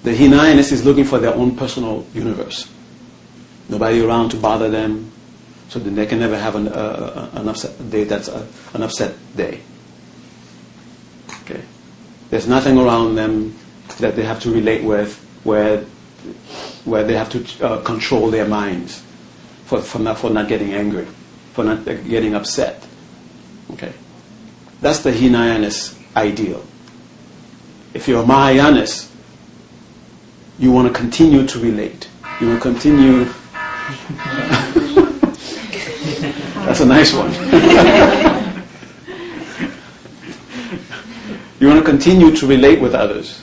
the 0.03 0.12
Hinayanist 0.13 0.72
is 0.72 0.86
looking 0.86 1.05
for 1.05 1.17
their 1.20 1.34
own 1.34 1.55
personal 1.55 2.05
universe. 2.13 2.70
Nobody 3.70 4.01
around 4.05 4.29
to 4.29 4.38
bother 4.38 4.70
them, 4.70 5.12
so 5.70 5.79
then 5.79 5.96
they 5.96 6.05
can 6.05 6.20
never 6.20 6.38
have 6.38 6.55
an, 6.55 6.67
uh, 6.67 7.29
an 7.34 7.48
upset 7.48 7.89
day 7.89 8.03
that's 8.03 8.27
a, 8.27 8.46
an 8.74 8.84
upset 8.84 9.15
day. 9.36 9.62
Okay. 11.41 11.62
There's 12.29 12.48
nothing 12.48 12.77
around 12.77 13.15
them 13.15 13.58
that 14.00 14.15
they 14.15 14.24
have 14.24 14.41
to 14.41 14.51
relate 14.51 14.84
with 14.84 15.17
where 15.43 15.86
where 16.86 17.04
they 17.04 17.16
have 17.16 17.30
to 17.30 17.66
uh, 17.66 17.82
control 17.82 18.30
their 18.30 18.48
minds 18.48 19.04
for, 19.66 19.82
for, 19.82 20.00
not, 20.00 20.18
for 20.18 20.30
not 20.30 20.48
getting 20.48 20.74
angry, 20.74 21.08
for 21.54 21.63
not 21.63 21.88
uh, 21.88 21.96
getting 21.96 22.36
upset. 22.36 22.86
Okay? 23.72 23.94
That's 24.82 25.00
the 25.00 25.12
Hinayanist 25.12 25.98
ideal. 26.16 26.63
If 27.94 28.08
you're 28.08 28.22
a 28.22 28.25
Mahayanist, 28.25 29.10
you 30.60 30.72
want 30.72 30.88
to 30.88 30.94
continue 30.94 31.48
to 31.48 31.60
relate. 31.60 32.10
You 32.42 32.50
want 32.50 32.62
to 32.62 32.70
continue. 32.70 33.25
That's 36.66 36.82
a 36.82 36.86
nice 36.86 37.13
one. 37.13 37.32
you 41.60 41.68
want 41.68 41.80
to 41.80 41.86
continue 41.86 42.36
to 42.36 42.48
relate 42.48 42.82
with 42.82 42.94
others. 42.94 43.42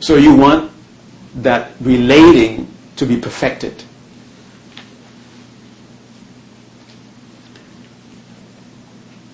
So 0.00 0.16
you 0.16 0.34
want 0.34 0.69
that 1.36 1.72
relating 1.80 2.68
to 2.96 3.06
be 3.06 3.16
perfected. 3.16 3.84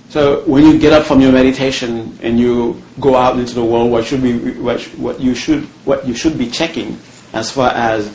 So 0.08 0.42
when 0.46 0.64
you 0.64 0.78
get 0.78 0.94
up 0.94 1.04
from 1.04 1.20
your 1.20 1.32
meditation 1.32 2.18
and 2.22 2.40
you 2.40 2.82
go 3.00 3.16
out 3.16 3.38
into 3.38 3.54
the 3.54 3.64
world, 3.64 3.90
what 3.90 4.06
should 4.06 4.22
be 4.22 4.52
what, 4.52 4.80
what 4.96 5.20
you 5.20 5.34
should 5.34 5.64
what 5.84 6.06
you 6.06 6.14
should 6.14 6.38
be 6.38 6.48
checking 6.48 6.98
as 7.34 7.50
far 7.50 7.70
as 7.70 8.06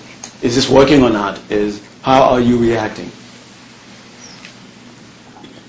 is 0.42 0.56
this 0.56 0.68
working 0.68 1.04
or 1.04 1.12
not 1.12 1.40
is 1.52 1.86
how 2.02 2.24
are 2.24 2.40
you 2.40 2.58
reacting, 2.58 3.12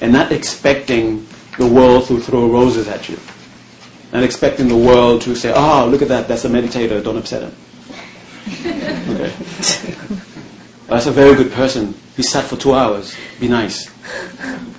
and 0.01 0.11
not 0.11 0.33
expecting 0.33 1.27
the 1.59 1.67
world 1.67 2.07
to 2.07 2.19
throw 2.19 2.49
roses 2.49 2.89
at 2.89 3.11
you, 3.11 3.19
not 4.13 4.23
expecting 4.23 4.69
the 4.69 4.77
world 4.77 5.21
to 5.23 5.35
say, 5.35 5.53
"Oh, 5.55 5.87
look 5.87 6.01
at 6.01 6.09
that, 6.09 6.29
that's 6.29 6.47
a 6.47 6.49
meditator, 6.49 7.05
don't 7.05 7.19
upset 7.19 7.43
him." 7.43 7.55
Okay. 8.49 9.33
That's 10.87 11.07
a 11.07 11.13
very 11.13 11.35
good 11.37 11.53
person. 11.53 11.95
He 12.17 12.23
sat 12.23 12.45
for 12.45 12.57
two 12.57 12.75
hours. 12.75 13.17
Be 13.41 13.49
nice. 13.49 13.91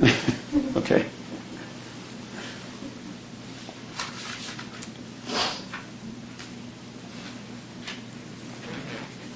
okay. 0.76 1.06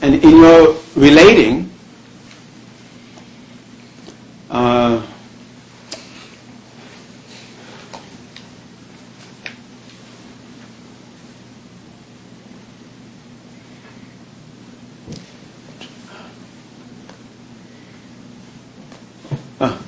And 0.01 0.15
in 0.23 0.29
your 0.29 0.77
relating, 0.95 1.71
uh, 4.49 5.05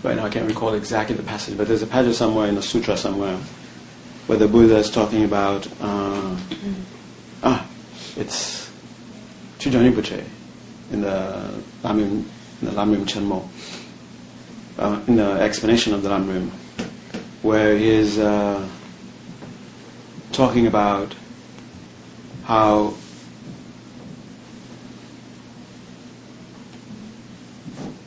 right 0.04 0.16
now 0.16 0.26
I 0.26 0.30
can't 0.30 0.48
recall 0.48 0.69
exactly 0.80 1.16
the 1.16 1.24
passage, 1.24 1.58
but 1.58 1.68
there's 1.68 1.84
a 1.84 1.88
passage 1.88 2.16
somewhere 2.16 2.48
in 2.48 2.56
the 2.56 2.62
sutra 2.62 2.96
somewhere 2.96 3.38
where 4.28 4.38
the 4.38 4.48
Buddha 4.48 4.78
is 4.78 4.90
talking 4.90 5.26
about, 5.26 5.68
uh, 5.82 6.38
ah, 7.44 7.68
it's 8.16 8.72
Chujang 9.60 9.92
Rinpoche 9.92 10.24
in 10.92 11.02
the 11.02 11.62
Lamrim, 11.84 12.24
in 12.62 12.66
the 12.68 12.72
Lamrim 12.72 13.06
Chenmo, 13.06 13.48
uh, 14.80 15.02
in 15.08 15.18
the 15.18 15.32
explanation 15.42 15.94
of 15.94 16.02
the 16.02 16.10
Lamrim, 16.10 16.50
where 17.42 17.78
he 17.78 17.90
is 17.90 18.18
uh, 18.18 18.66
talking 20.32 20.66
about 20.66 21.14
how 22.46 22.94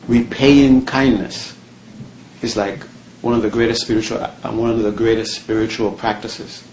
repaying 0.09 0.87
kindness 0.87 1.55
is 2.43 2.57
like 2.57 2.83
one 3.23 3.35
of 3.35 3.43
the 3.43 3.51
greatest 3.51 3.83
spiritual 3.83 4.19
uh, 4.19 4.53
one 4.53 4.71
of 4.71 4.83
the 4.83 4.91
greatest 4.91 5.35
spiritual 5.35 5.93
practices. 5.93 6.65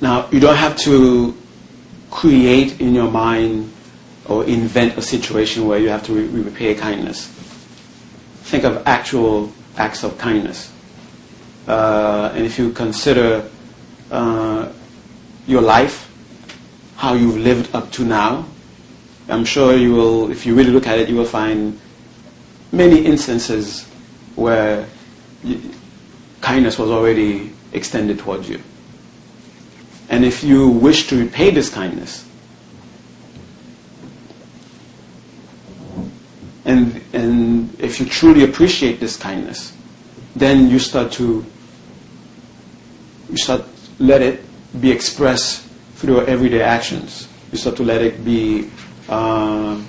Now, 0.00 0.28
you 0.30 0.40
don't 0.40 0.56
have 0.56 0.76
to 0.78 1.36
create 2.10 2.80
in 2.80 2.94
your 2.94 3.10
mind 3.10 3.70
or 4.26 4.44
invent 4.44 4.96
a 4.96 5.02
situation 5.02 5.66
where 5.66 5.78
you 5.78 5.88
have 5.90 6.02
to 6.04 6.14
re- 6.14 6.42
repay 6.42 6.74
kindness. 6.74 7.26
Think 8.44 8.64
of 8.64 8.82
actual 8.86 9.52
acts 9.76 10.02
of 10.02 10.16
kindness. 10.16 10.72
Uh, 11.68 12.32
and 12.34 12.46
if 12.46 12.58
you 12.58 12.72
consider 12.72 13.48
uh, 14.10 14.72
your 15.46 15.60
life, 15.60 16.10
how 16.96 17.14
you've 17.14 17.38
lived 17.38 17.74
up 17.74 17.90
to 17.92 18.04
now. 18.04 18.46
I'm 19.30 19.44
sure 19.44 19.76
you 19.76 19.94
will, 19.94 20.30
if 20.30 20.44
you 20.44 20.54
really 20.54 20.70
look 20.70 20.86
at 20.86 20.98
it, 20.98 21.08
you 21.08 21.16
will 21.16 21.24
find 21.24 21.80
many 22.72 23.04
instances 23.04 23.86
where 24.36 24.86
you, 25.44 25.60
kindness 26.40 26.78
was 26.78 26.90
already 26.90 27.52
extended 27.72 28.18
towards 28.18 28.48
you. 28.48 28.60
And 30.08 30.24
if 30.24 30.42
you 30.42 30.68
wish 30.68 31.06
to 31.08 31.18
repay 31.18 31.50
this 31.50 31.70
kindness, 31.70 32.26
and, 36.64 37.00
and 37.12 37.80
if 37.80 38.00
you 38.00 38.06
truly 38.06 38.44
appreciate 38.44 39.00
this 39.00 39.16
kindness, 39.16 39.72
then 40.34 40.70
you 40.70 40.78
start 40.78 41.12
to 41.12 41.44
you 43.28 43.36
start 43.36 43.64
let 43.98 44.22
it 44.22 44.44
be 44.80 44.90
expressed 44.90 45.66
through 45.94 46.16
your 46.16 46.26
everyday 46.26 46.62
actions. 46.62 47.28
You 47.52 47.58
start 47.58 47.76
to 47.76 47.84
let 47.84 48.02
it 48.02 48.24
be 48.24 48.70
uh, 49.10 49.82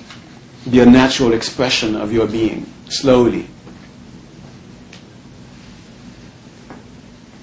be 0.69 0.79
a 0.79 0.85
natural 0.85 1.33
expression 1.33 1.95
of 1.95 2.11
your 2.11 2.27
being 2.27 2.65
slowly. 2.89 3.47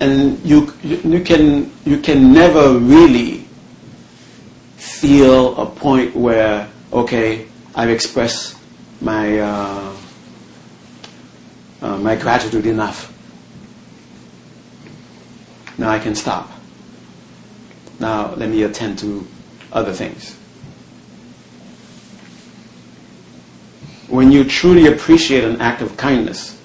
And 0.01 0.39
you, 0.45 0.73
you, 0.83 1.25
can, 1.25 1.73
you 1.85 1.99
can 1.99 2.33
never 2.33 2.79
really 2.79 3.45
feel 4.77 5.57
a 5.57 5.67
point 5.67 6.15
where, 6.15 6.69
okay, 6.93 7.49
I've 7.75 7.91
expressed 7.91 8.57
my, 9.01 9.39
uh, 9.39 9.97
uh, 11.83 11.97
my 11.99 12.15
gratitude 12.17 12.67
enough. 12.67 13.13
Now 15.79 15.91
I 15.91 15.99
can 15.99 16.15
stop. 16.15 16.51
Now 17.99 18.35
let 18.35 18.49
me 18.51 18.63
attend 18.63 18.99
to 19.01 19.27
other 19.73 19.93
things. 19.93 20.38
When 24.09 24.33
you 24.33 24.45
truly 24.45 24.87
appreciate 24.87 25.45
an 25.45 25.61
act 25.61 25.83
of 25.83 25.97
kindness, 25.97 26.59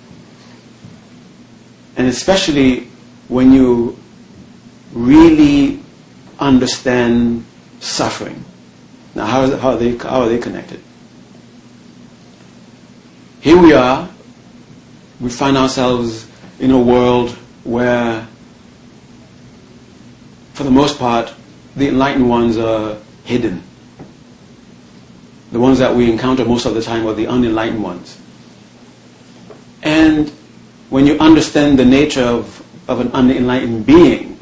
and 1.96 2.08
especially 2.08 2.88
when 3.28 3.52
you 3.52 3.98
really 4.94 5.80
understand 6.40 7.46
suffering. 7.80 8.44
Now, 9.16 9.26
how, 9.26 9.58
how, 9.58 9.70
are 9.72 9.78
they, 9.78 9.98
how 9.98 10.22
are 10.22 10.30
they 10.30 10.40
connected? 10.40 10.82
Here 13.42 13.62
we 13.62 13.74
are, 13.74 14.10
we 15.20 15.30
find 15.30 15.58
ourselves 15.58 16.28
in 16.60 16.72
a 16.72 16.80
world 16.80 17.32
where, 17.64 18.28
for 20.54 20.64
the 20.64 20.72
most 20.72 20.98
part, 20.98 21.34
the 21.76 21.90
enlightened 21.90 22.30
ones 22.30 22.58
are 22.58 22.98
hidden. 23.24 23.64
The 25.54 25.60
ones 25.60 25.80
that 25.80 25.96
we 25.96 26.12
encounter 26.12 26.44
most 26.44 26.66
of 26.66 26.74
the 26.74 26.82
time 26.82 27.08
are 27.08 27.14
the 27.14 27.28
unenlightened 27.28 27.82
ones. 27.82 28.20
And 29.82 30.30
when 30.90 31.08
you 31.08 31.18
understand 31.20 31.80
the 31.80 31.86
nature 31.86 32.24
of 32.24 32.64
of 32.88 33.00
an 33.00 33.12
unenlightened 33.14 33.86
being. 33.86 34.38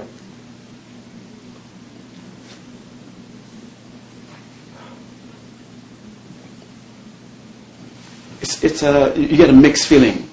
It's, 8.41 8.63
it's 8.63 8.83
a, 8.83 9.13
you 9.15 9.37
get 9.37 9.49
a 9.49 9.53
mixed 9.53 9.87
feeling. 9.87 10.27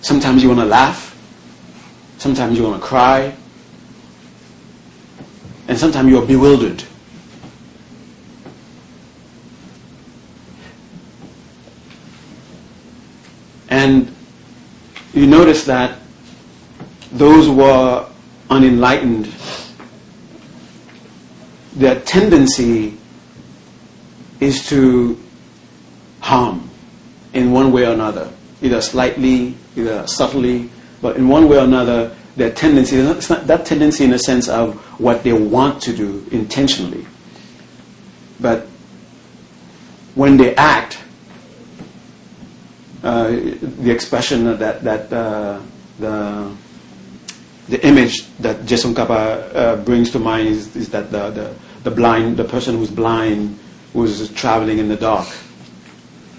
Sometimes 0.00 0.42
you 0.42 0.48
want 0.48 0.60
to 0.60 0.66
laugh, 0.66 1.14
sometimes 2.18 2.56
you 2.56 2.64
want 2.64 2.80
to 2.80 2.86
cry, 2.86 3.34
and 5.68 5.78
sometimes 5.78 6.08
you're 6.10 6.26
bewildered. 6.26 6.82
And 13.68 14.12
you 15.12 15.19
notice 15.30 15.64
that 15.64 15.98
those 17.12 17.46
who 17.46 17.62
are 17.62 18.08
unenlightened, 18.50 19.26
their 21.74 22.00
tendency 22.00 22.96
is 24.40 24.68
to 24.68 25.18
harm 26.20 26.68
in 27.32 27.52
one 27.52 27.72
way 27.72 27.86
or 27.86 27.92
another, 27.92 28.30
either 28.60 28.80
slightly, 28.80 29.54
either 29.76 30.06
subtly, 30.06 30.68
but 31.00 31.16
in 31.16 31.28
one 31.28 31.48
way 31.48 31.58
or 31.58 31.64
another, 31.64 32.14
their 32.36 32.50
tendency, 32.50 33.00
that 33.00 33.66
tendency 33.66 34.04
in 34.04 34.10
the 34.10 34.18
sense 34.18 34.48
of 34.48 34.74
what 35.00 35.22
they 35.22 35.32
want 35.32 35.82
to 35.82 35.94
do 35.94 36.24
intentionally, 36.30 37.06
but 38.40 38.66
when 40.14 40.36
they 40.36 40.54
act, 40.56 40.99
the 43.02 43.90
expression 43.90 44.44
that, 44.58 44.82
that 44.82 45.12
uh, 45.12 45.60
the 45.98 46.52
the 47.70 47.86
image 47.86 48.26
that 48.38 48.66
Je 48.66 48.74
Tsongkhapa 48.74 49.54
uh, 49.54 49.76
brings 49.76 50.10
to 50.10 50.18
mind 50.18 50.48
is, 50.48 50.74
is 50.74 50.88
that 50.90 51.12
the, 51.12 51.30
the, 51.30 51.54
the, 51.84 51.90
blind, 51.90 52.36
the 52.36 52.44
person 52.44 52.76
who's 52.76 52.90
blind, 52.90 53.56
who's 53.92 54.28
traveling 54.32 54.78
in 54.78 54.88
the 54.88 54.96
dark. 54.96 55.28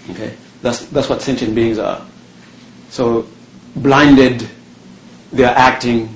Okay, 0.10 0.36
that's 0.62 0.86
that's 0.88 1.08
what 1.08 1.22
sentient 1.22 1.56
beings 1.56 1.78
are. 1.78 2.06
So, 2.90 3.28
blinded, 3.78 4.50
they're 5.32 5.56
acting, 5.56 6.14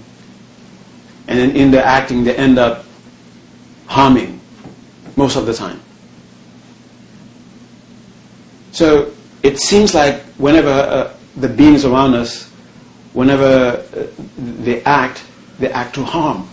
and 1.30 1.40
then 1.40 1.56
in 1.56 1.72
their 1.72 1.86
acting, 1.86 2.26
they 2.26 2.36
end 2.36 2.60
up 2.60 2.84
harming 3.88 4.42
most 5.16 5.38
of 5.38 5.46
the 5.46 5.54
time. 5.54 5.80
So 8.74 9.14
it 9.44 9.58
seems 9.60 9.96
like 9.96 10.25
whenever 10.38 10.69
uh, 10.69 11.13
the 11.36 11.50
beings 11.50 11.86
around 11.86 12.13
us 12.13 12.52
whenever 13.15 13.82
uh, 13.95 14.08
they 14.38 14.84
act, 14.84 15.24
they 15.58 15.71
act 15.71 15.95
to 15.95 16.04
harm. 16.04 16.48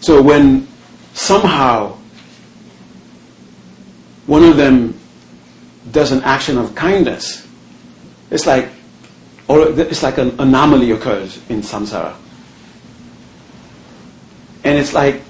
So 0.00 0.22
when 0.22 0.68
somehow 1.14 1.96
one 4.26 4.44
of 4.44 4.56
them 4.58 4.98
does 5.90 6.12
an 6.12 6.22
action 6.22 6.58
of 6.58 6.74
kindness, 6.74 7.46
it's 8.30 8.46
like 8.46 8.68
or 9.48 9.68
it's 9.80 10.02
like 10.02 10.18
an 10.18 10.38
anomaly 10.38 10.90
occurs 10.90 11.40
in 11.48 11.62
samsara. 11.62 12.14
And 14.64 14.78
it's 14.78 14.92
like 14.92 15.22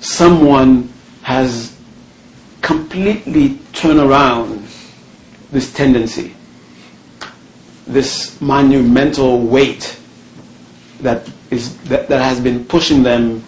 someone 0.00 0.92
has 1.22 1.75
completely 2.66 3.60
turn 3.72 4.00
around 4.00 4.66
this 5.52 5.72
tendency 5.72 6.34
this 7.86 8.40
monumental 8.40 9.40
weight 9.40 9.96
that 10.98 11.30
is 11.52 11.78
that, 11.84 12.08
that 12.08 12.20
has 12.20 12.40
been 12.40 12.64
pushing 12.64 13.04
them 13.04 13.40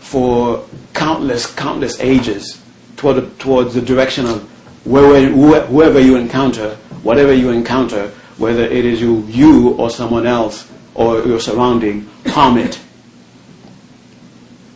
for 0.00 0.66
countless 0.94 1.44
countless 1.54 2.00
ages 2.00 2.62
toward 2.96 3.38
towards 3.38 3.74
the 3.74 3.82
direction 3.82 4.24
of 4.24 4.40
wherever, 4.86 5.66
whoever 5.66 6.00
you 6.00 6.16
encounter, 6.16 6.76
whatever 7.02 7.34
you 7.34 7.50
encounter, 7.50 8.08
whether 8.38 8.62
it 8.62 8.86
is 8.86 9.02
you, 9.02 9.22
you 9.26 9.74
or 9.74 9.90
someone 9.90 10.26
else 10.26 10.70
or 10.94 11.26
your 11.26 11.40
surrounding, 11.40 12.08
harm 12.28 12.56
it. 12.56 12.80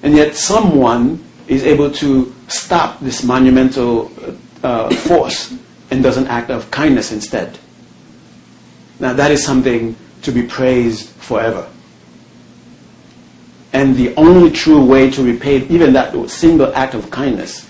And 0.03 0.15
yet 0.15 0.35
someone 0.35 1.25
is 1.49 1.63
able 1.65 1.91
to 1.93 2.35
stop 2.51 3.01
this 3.01 3.23
monumental 3.23 4.11
uh, 4.63 4.95
force 4.95 5.55
and 5.91 6.03
does 6.03 6.17
an 6.17 6.27
act 6.27 6.51
of 6.51 6.71
kindness 6.71 7.13
instead. 7.13 7.59
Now 8.99 9.13
that 9.15 9.31
is 9.31 9.45
something 9.45 9.97
to 10.23 10.33
be 10.33 10.43
praised 10.43 11.09
forever. 11.09 11.69
And 13.73 13.95
the 13.97 14.15
only 14.17 14.51
true 14.51 14.85
way 14.85 15.11
to 15.11 15.23
repay 15.23 15.59
even 15.69 15.93
that 15.93 16.29
single 16.29 16.75
act 16.75 16.95
of 16.95 17.11
kindness 17.11 17.69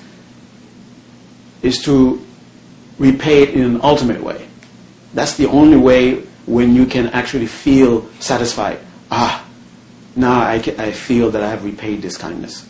is 1.63 1.83
to 1.85 2.25
repay 2.99 3.43
it 3.43 3.51
in 3.51 3.63
an 3.63 3.81
ultimate 3.83 4.23
way. 4.23 4.49
That's 5.13 5.37
the 5.37 5.47
only 5.47 5.77
way 5.77 6.23
when 6.47 6.75
you 6.75 6.87
can 6.87 7.09
actually 7.09 7.47
feel 7.47 8.09
satisfied. 8.19 8.79
Ah, 9.11 9.47
now 10.17 10.41
I, 10.41 10.59
can, 10.59 10.81
I 10.81 10.91
feel 10.93 11.31
that 11.31 11.43
I 11.43 11.51
have 11.51 11.65
repaid 11.65 12.03
this 12.03 12.17
kindness. 12.17 12.70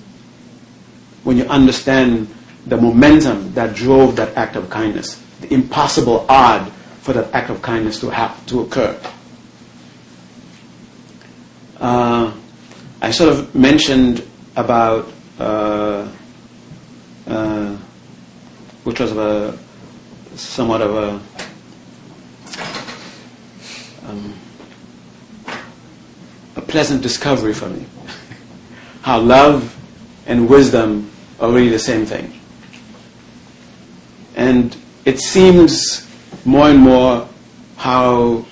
When 1.24 1.36
you 1.36 1.44
understand 1.44 2.34
the 2.66 2.76
momentum 2.76 3.52
that 3.54 3.74
drove 3.74 4.16
that 4.16 4.36
act 4.36 4.56
of 4.56 4.70
kindness, 4.70 5.22
the 5.40 5.52
impossible 5.52 6.26
odd 6.28 6.70
for 7.00 7.12
that 7.12 7.32
act 7.34 7.50
of 7.50 7.62
kindness 7.62 7.98
to 8.00 8.10
have 8.10 8.44
to 8.46 8.60
occur. 8.60 8.98
Uh, 11.78 12.32
I 13.00 13.10
sort 13.10 13.30
of 13.30 13.54
mentioned 13.54 14.26
about 14.56 15.10
uh, 15.38 16.06
uh, 17.26 17.76
which 18.84 19.00
was 19.00 19.12
a 19.12 19.58
somewhat 20.36 20.82
of 20.82 20.94
a 20.94 21.20
um, 24.06 24.34
a 26.56 26.60
pleasant 26.60 27.02
discovery 27.02 27.54
for 27.54 27.68
me. 27.68 27.86
how 29.02 29.18
love 29.18 29.76
and 30.30 30.48
wisdom 30.48 31.10
are 31.40 31.50
really 31.50 31.68
the 31.68 31.78
same 31.78 32.06
thing. 32.06 32.40
And 34.36 34.76
it 35.04 35.18
seems 35.18 36.08
more 36.44 36.70
and 36.70 36.78
more 36.78 37.28
how 37.76 38.46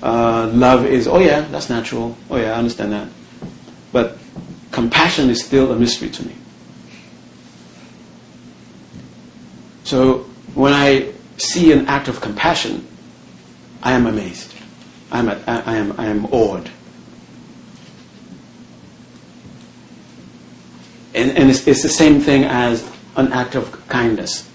uh, 0.00 0.48
love 0.54 0.86
is, 0.86 1.08
oh 1.08 1.18
yeah, 1.18 1.40
that's 1.40 1.68
natural. 1.68 2.16
Oh 2.30 2.36
yeah, 2.36 2.52
I 2.52 2.54
understand 2.54 2.92
that. 2.92 3.08
But 3.92 4.18
compassion 4.70 5.28
is 5.28 5.44
still 5.44 5.72
a 5.72 5.76
mystery 5.76 6.08
to 6.08 6.26
me. 6.26 6.36
So 9.82 10.18
when 10.54 10.72
I 10.72 11.12
see 11.36 11.72
an 11.72 11.88
act 11.88 12.06
of 12.06 12.20
compassion, 12.20 12.86
I 13.82 13.92
am 13.92 14.06
amazed. 14.06 14.54
I 15.10 15.18
am, 15.18 15.28
I 15.28 15.76
am, 15.76 15.94
I 15.98 16.06
am 16.06 16.26
awed. 16.26 16.70
And, 21.14 21.36
and 21.36 21.50
it's, 21.50 21.66
it's 21.66 21.82
the 21.82 21.88
same 21.88 22.20
thing 22.20 22.44
as 22.44 22.88
an 23.16 23.32
act 23.32 23.54
of 23.54 23.88
kindness. 23.88 24.48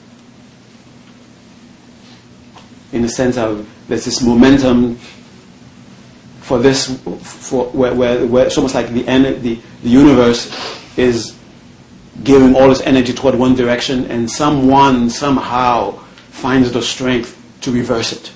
In 2.91 3.01
the 3.01 3.09
sense 3.09 3.37
of 3.37 3.69
there's 3.87 4.05
this 4.05 4.21
momentum 4.21 4.95
for 6.41 6.59
this, 6.59 6.99
for 7.21 7.65
where, 7.71 7.93
where, 7.93 8.25
where 8.25 8.45
it's 8.45 8.57
almost 8.57 8.75
like 8.75 8.89
the, 8.89 9.01
the, 9.01 9.59
the 9.83 9.89
universe 9.89 10.49
is 10.97 11.35
giving 12.23 12.55
all 12.55 12.71
its 12.71 12.81
energy 12.81 13.13
toward 13.13 13.35
one 13.35 13.55
direction, 13.55 14.05
and 14.05 14.29
someone 14.29 15.09
somehow 15.09 15.91
finds 16.29 16.71
the 16.71 16.81
strength 16.81 17.41
to 17.61 17.71
reverse 17.71 18.13
it. 18.13 18.31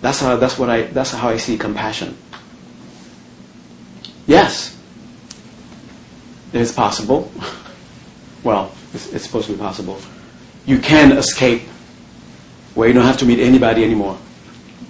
That's 0.00 0.20
how, 0.20 0.36
that's, 0.36 0.58
what 0.58 0.68
I, 0.68 0.82
that's 0.82 1.12
how 1.12 1.28
I 1.28 1.36
see 1.36 1.56
compassion. 1.56 2.16
Yes, 4.26 4.79
it 6.52 6.60
is 6.60 6.72
possible. 6.72 7.30
well, 8.42 8.72
it's, 8.92 9.12
it's 9.12 9.24
supposed 9.24 9.46
to 9.46 9.52
be 9.52 9.58
possible. 9.58 9.98
You 10.66 10.78
can 10.78 11.16
escape 11.16 11.62
where 12.74 12.88
you 12.88 12.94
don't 12.94 13.04
have 13.04 13.18
to 13.18 13.26
meet 13.26 13.40
anybody 13.40 13.84
anymore, 13.84 14.14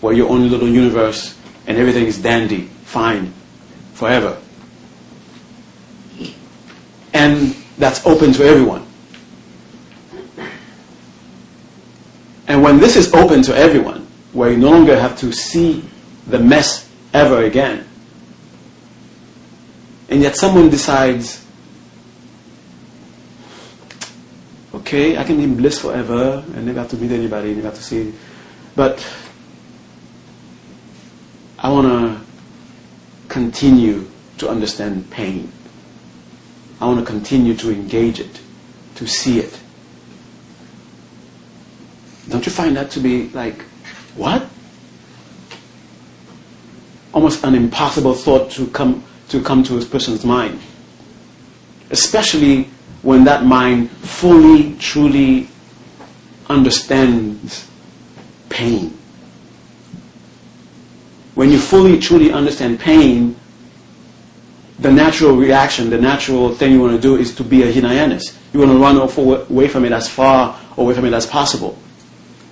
where 0.00 0.12
your 0.12 0.28
own 0.30 0.50
little 0.50 0.68
universe 0.68 1.36
and 1.66 1.78
everything 1.78 2.06
is 2.06 2.18
dandy, 2.18 2.62
fine, 2.84 3.32
forever. 3.94 4.40
And 7.12 7.54
that's 7.78 8.04
open 8.06 8.32
to 8.34 8.44
everyone. 8.44 8.86
And 12.46 12.62
when 12.62 12.78
this 12.78 12.96
is 12.96 13.12
open 13.14 13.42
to 13.42 13.56
everyone, 13.56 14.08
where 14.32 14.50
you 14.50 14.56
no 14.56 14.70
longer 14.70 14.98
have 14.98 15.18
to 15.18 15.32
see 15.32 15.84
the 16.26 16.38
mess 16.38 16.88
ever 17.14 17.44
again, 17.44 17.86
and 20.08 20.20
yet 20.20 20.36
someone 20.36 20.68
decides, 20.68 21.44
okay, 24.90 25.16
I 25.16 25.22
can 25.22 25.36
be 25.36 25.44
in 25.44 25.56
bliss 25.56 25.78
forever 25.78 26.42
and 26.52 26.66
never 26.66 26.80
have 26.80 26.90
to 26.90 26.96
meet 26.96 27.12
anybody, 27.12 27.54
never 27.54 27.68
have 27.68 27.76
to 27.76 27.82
see, 27.82 28.12
but 28.74 28.98
I 31.60 31.70
want 31.70 31.86
to 31.86 32.20
continue 33.28 34.10
to 34.38 34.48
understand 34.48 35.08
pain. 35.12 35.52
I 36.80 36.86
want 36.86 36.98
to 36.98 37.06
continue 37.06 37.54
to 37.54 37.70
engage 37.70 38.18
it, 38.18 38.40
to 38.96 39.06
see 39.06 39.38
it. 39.38 39.60
Don't 42.28 42.44
you 42.44 42.50
find 42.50 42.76
that 42.76 42.90
to 42.92 43.00
be 43.00 43.28
like, 43.28 43.62
what? 44.16 44.48
Almost 47.14 47.44
an 47.44 47.54
impossible 47.54 48.14
thought 48.14 48.50
to 48.52 48.66
come 48.66 49.04
to 49.28 49.40
come 49.40 49.62
to 49.62 49.78
a 49.78 49.84
person's 49.84 50.24
mind. 50.24 50.60
Especially 51.90 52.68
when 53.02 53.24
that 53.24 53.44
mind 53.44 53.90
fully, 53.90 54.74
truly 54.76 55.48
understands 56.48 57.68
pain. 58.48 58.96
When 61.34 61.50
you 61.50 61.58
fully, 61.58 61.98
truly 61.98 62.32
understand 62.32 62.80
pain, 62.80 63.36
the 64.78 64.90
natural 64.90 65.36
reaction, 65.36 65.90
the 65.90 66.00
natural 66.00 66.54
thing 66.54 66.72
you 66.72 66.80
want 66.80 66.94
to 66.94 67.00
do 67.00 67.16
is 67.16 67.34
to 67.36 67.44
be 67.44 67.62
a 67.62 67.72
Hinayanist. 67.72 68.36
You 68.52 68.60
want 68.60 68.72
to 68.72 68.78
run 68.78 68.96
off 68.96 69.16
away 69.18 69.68
from 69.68 69.84
it 69.84 69.92
as 69.92 70.08
far 70.08 70.58
away 70.76 70.94
from 70.94 71.04
it 71.04 71.12
as 71.12 71.26
possible 71.26 71.78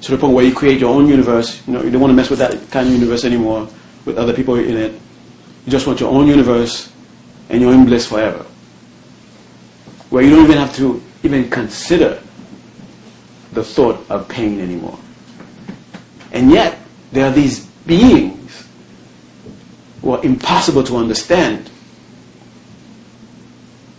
to 0.02 0.10
the 0.10 0.18
point 0.18 0.34
where 0.34 0.44
you 0.44 0.54
create 0.54 0.78
your 0.78 0.94
own 0.94 1.08
universe. 1.08 1.66
You 1.66 1.74
know, 1.74 1.82
you 1.82 1.90
don't 1.90 2.00
want 2.00 2.10
to 2.10 2.14
mess 2.14 2.30
with 2.30 2.38
that 2.38 2.70
kind 2.70 2.86
of 2.86 2.94
universe 2.94 3.24
anymore 3.24 3.68
with 4.04 4.16
other 4.16 4.32
people 4.32 4.54
in 4.54 4.76
it. 4.76 4.92
You 5.64 5.72
just 5.72 5.86
want 5.86 6.00
your 6.00 6.10
own 6.10 6.26
universe 6.26 6.92
and 7.48 7.60
you're 7.60 7.72
in 7.72 7.84
bliss 7.84 8.06
forever. 8.06 8.44
Where 10.10 10.22
you 10.22 10.30
don't 10.30 10.44
even 10.44 10.58
have 10.58 10.74
to 10.76 11.02
even 11.22 11.50
consider 11.50 12.22
the 13.52 13.64
thought 13.64 14.08
of 14.10 14.28
pain 14.28 14.60
anymore. 14.60 14.98
And 16.32 16.50
yet, 16.50 16.78
there 17.12 17.26
are 17.26 17.32
these 17.32 17.66
beings 17.86 18.68
who 20.02 20.12
are 20.12 20.24
impossible 20.24 20.84
to 20.84 20.96
understand. 20.96 21.68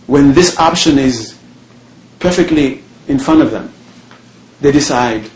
When 0.06 0.32
this 0.32 0.58
option 0.58 0.98
is 0.98 1.38
perfectly 2.18 2.82
in 3.08 3.18
front 3.18 3.42
of 3.42 3.50
them, 3.50 3.72
they 4.60 4.72
decide 4.72 5.30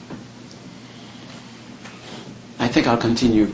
I 2.59 2.69
think 2.69 2.87
I'll 2.87 2.97
continue 2.97 3.53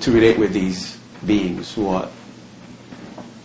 to 0.00 0.10
relate 0.10 0.38
with 0.38 0.54
these 0.54 0.98
beings 1.26 1.74
who 1.74 1.88
are 1.88 2.08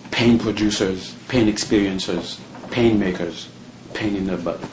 pain 0.10 0.40
producers, 0.40 1.16
pain 1.28 1.48
experiencers, 1.48 2.40
pain 2.72 3.00
makers, 3.00 3.50
pain 3.94 4.16
in 4.16 4.28
their 4.28 4.38
butt. 4.38 4.60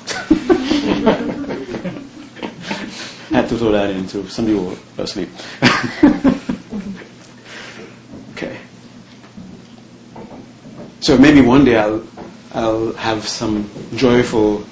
Had 3.30 3.48
to 3.48 3.58
throw 3.58 3.72
that 3.72 3.90
in 3.90 4.06
too. 4.06 4.26
Some 4.28 4.46
people 4.46 4.64
were 4.64 4.76
asleep. 4.98 5.28
okay. 8.32 8.58
So 11.00 11.18
maybe 11.18 11.40
one 11.40 11.64
day 11.64 11.76
I'll, 11.76 12.02
I'll 12.52 12.92
have 12.94 13.26
some 13.26 13.68
joyful 13.94 14.64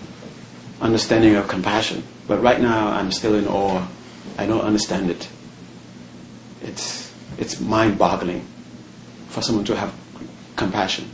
understanding 0.80 1.34
of 1.36 1.48
compassion. 1.48 2.02
But 2.26 2.42
right 2.42 2.60
now 2.60 2.88
I'm 2.88 3.12
still 3.12 3.34
in 3.34 3.46
awe 3.46 3.86
I 4.36 4.46
don't 4.46 4.62
understand 4.62 5.10
it. 5.10 5.28
It's, 6.62 7.12
it's 7.38 7.60
mind 7.60 7.98
boggling 7.98 8.44
for 9.28 9.42
someone 9.42 9.64
to 9.66 9.76
have 9.76 9.94
compassion. 10.56 11.08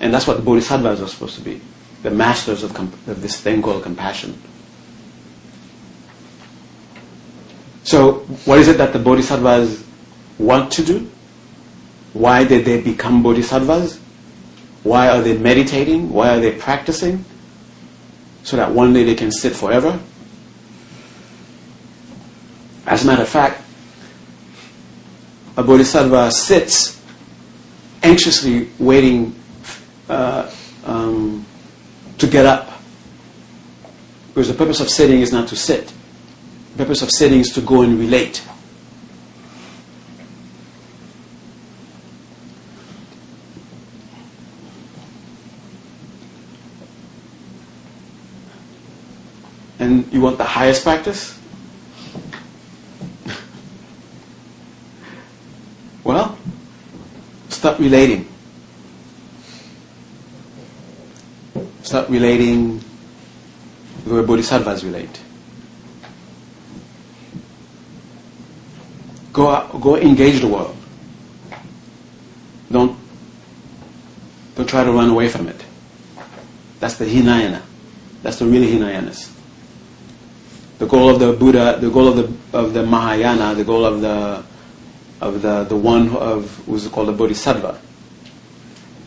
And 0.00 0.12
that's 0.12 0.26
what 0.26 0.36
the 0.36 0.42
bodhisattvas 0.42 1.00
are 1.00 1.08
supposed 1.08 1.36
to 1.36 1.42
be 1.42 1.60
the 2.02 2.10
masters 2.10 2.62
of, 2.62 2.72
comp- 2.74 3.06
of 3.08 3.22
this 3.22 3.40
thing 3.40 3.62
called 3.62 3.82
compassion. 3.82 4.40
So, 7.82 8.14
what 8.44 8.58
is 8.58 8.68
it 8.68 8.78
that 8.78 8.92
the 8.92 8.98
bodhisattvas 8.98 9.84
want 10.38 10.72
to 10.72 10.84
do? 10.84 11.10
Why 12.12 12.44
did 12.44 12.64
they 12.64 12.80
become 12.80 13.22
bodhisattvas? 13.22 13.98
Why 14.82 15.08
are 15.08 15.20
they 15.20 15.36
meditating? 15.36 16.10
Why 16.10 16.36
are 16.36 16.40
they 16.40 16.52
practicing? 16.52 17.24
So 18.42 18.56
that 18.56 18.72
one 18.72 18.92
day 18.92 19.04
they 19.04 19.14
can 19.14 19.30
sit 19.30 19.54
forever? 19.54 20.00
As 22.86 23.04
a 23.04 23.06
matter 23.06 23.22
of 23.22 23.28
fact, 23.28 23.62
a 25.56 25.62
bodhisattva 25.62 26.30
sits 26.30 27.00
anxiously 28.02 28.70
waiting 28.78 29.35
uh, 30.08 30.50
um, 30.84 31.44
to 32.18 32.26
get 32.26 32.46
up. 32.46 32.70
Because 34.28 34.48
the 34.48 34.54
purpose 34.54 34.80
of 34.80 34.90
sitting 34.90 35.20
is 35.20 35.32
not 35.32 35.48
to 35.48 35.56
sit. 35.56 35.92
The 36.72 36.84
purpose 36.84 37.02
of 37.02 37.10
sitting 37.10 37.40
is 37.40 37.48
to 37.54 37.60
go 37.60 37.82
and 37.82 37.98
relate. 37.98 38.46
And 49.78 50.10
you 50.12 50.20
want 50.20 50.38
the 50.38 50.44
highest 50.44 50.82
practice? 50.82 51.38
Well, 56.04 56.38
stop 57.48 57.80
relating. 57.80 58.28
Start 61.54 61.85
relating 62.08 62.82
the 64.04 64.14
way 64.14 64.22
bodhisattvas 64.24 64.84
relate. 64.84 65.20
Go, 69.32 69.50
out, 69.50 69.80
go 69.80 69.96
engage 69.96 70.40
the 70.40 70.48
world. 70.48 70.76
Don't, 72.70 72.98
don't 74.54 74.68
try 74.68 74.84
to 74.84 74.92
run 74.92 75.10
away 75.10 75.28
from 75.28 75.48
it. 75.48 75.64
That's 76.80 76.96
the 76.96 77.04
Hinayana. 77.04 77.62
That's 78.22 78.38
the 78.38 78.46
really 78.46 78.68
Hinayanas. 78.68 79.32
The 80.78 80.86
goal 80.86 81.10
of 81.10 81.20
the 81.20 81.32
Buddha, 81.32 81.78
the 81.80 81.90
goal 81.90 82.08
of 82.08 82.16
the, 82.16 82.58
of 82.58 82.74
the 82.74 82.84
Mahayana, 82.84 83.54
the 83.54 83.64
goal 83.64 83.84
of 83.84 84.00
the 84.00 84.44
of 85.20 85.42
the, 85.42 85.64
the 85.64 85.76
one 85.76 86.14
of 86.16 86.62
who's 86.66 86.86
called 86.88 87.08
the 87.08 87.12
bodhisattva 87.12 87.80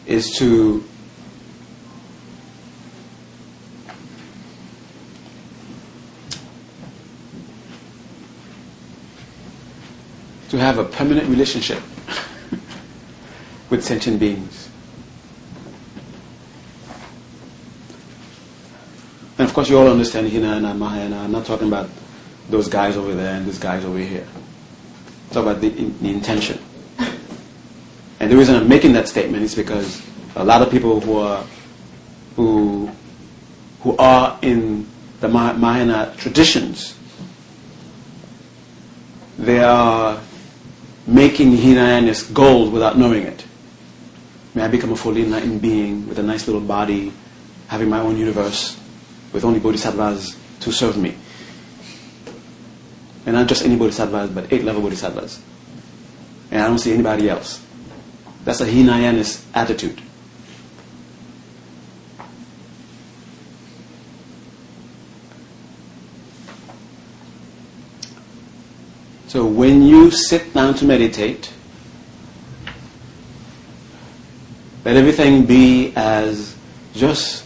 is 0.06 0.36
to 0.38 0.84
to 10.60 10.66
have 10.66 10.78
a 10.78 10.84
permanent 10.84 11.28
relationship 11.30 11.82
with 13.70 13.84
sentient 13.84 14.20
beings. 14.20 14.70
And 19.38 19.48
of 19.48 19.54
course, 19.54 19.70
you 19.70 19.78
all 19.78 19.88
understand 19.88 20.28
Hinayana, 20.28 20.76
Mahayana. 20.76 21.24
I'm 21.24 21.32
not 21.32 21.46
talking 21.46 21.68
about 21.68 21.90
those 22.50 22.68
guys 22.68 22.98
over 22.98 23.16
there 23.16 23.36
and 23.36 23.46
these 23.46 23.60
guys 23.60 23.86
over 23.86 23.98
here. 23.98 24.28
Talking 25.32 25.50
about 25.50 25.62
the, 25.62 25.70
the 25.70 26.10
intention. 26.10 26.60
And 28.20 28.30
the 28.30 28.36
reason 28.36 28.56
I'm 28.56 28.68
making 28.68 28.94
that 28.94 29.08
statement 29.08 29.44
is 29.44 29.56
because 29.56 30.06
a 30.36 30.44
lot 30.44 30.62
of 30.62 30.70
people 30.70 31.00
who 31.00 31.18
are 31.20 31.44
who 32.36 32.92
who 33.82 33.96
are 33.96 34.38
in 34.42 34.86
the 35.22 35.30
Mahayana 35.30 36.14
traditions, 36.18 36.98
they 39.38 39.60
are 39.60 40.20
making 41.10 41.58
Hinayanis 41.58 42.32
gold 42.34 42.72
without 42.72 42.98
knowing 42.98 43.24
it. 43.24 43.46
May 44.54 44.64
I 44.64 44.68
become 44.68 44.92
a 44.92 44.96
fully 44.96 45.24
enlightened 45.24 45.62
being 45.62 46.08
with 46.08 46.20
a 46.20 46.24
nice 46.24 46.48
little 46.48 46.62
body, 46.62 47.12
having 47.68 47.90
my 47.90 48.00
own 48.00 48.18
universe, 48.18 48.80
with 49.34 49.44
only 49.44 49.60
bodhisattvas 49.60 50.38
to 50.62 50.72
serve 50.72 50.98
me. 50.98 51.16
And 53.26 53.36
not 53.36 53.48
just 53.48 53.64
any 53.64 53.76
bodhisattvas, 53.76 54.32
but 54.32 54.52
eight 54.54 54.64
level 54.64 54.82
bodhisattvas. 54.82 55.42
And 56.52 56.62
I 56.62 56.68
don't 56.68 56.80
see 56.80 56.94
anybody 56.94 57.30
else. 57.30 57.66
That's 58.44 58.62
a 58.62 58.66
Hinayanis 58.66 59.46
attitude. 59.54 60.02
So 69.30 69.46
when 69.46 69.84
you 69.84 70.10
sit 70.10 70.56
down 70.56 70.74
to 70.74 70.86
meditate, 70.86 71.54
let 74.84 74.98
everything 74.98 75.46
be 75.46 75.94
as 75.96 76.56
just 76.96 77.46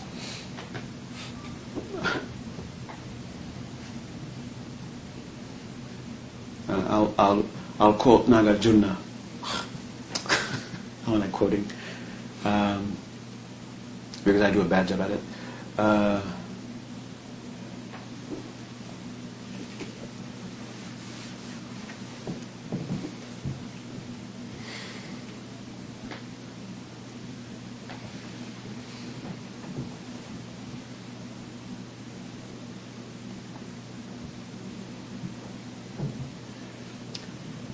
I'll, 6.69 7.13
I'll, 7.19 7.45
I'll 7.81 7.93
quote 7.95 8.27
Nagarjuna. 8.27 8.95
How 11.05 11.15
am 11.15 11.21
I 11.21 11.27
quoting? 11.27 11.67
Um, 12.45 12.95
because 14.23 14.41
I 14.41 14.51
do 14.51 14.61
a 14.61 14.65
bad 14.65 14.87
job 14.87 15.01
at 15.01 15.11
it. 15.11 15.19
Uh, 15.77 16.21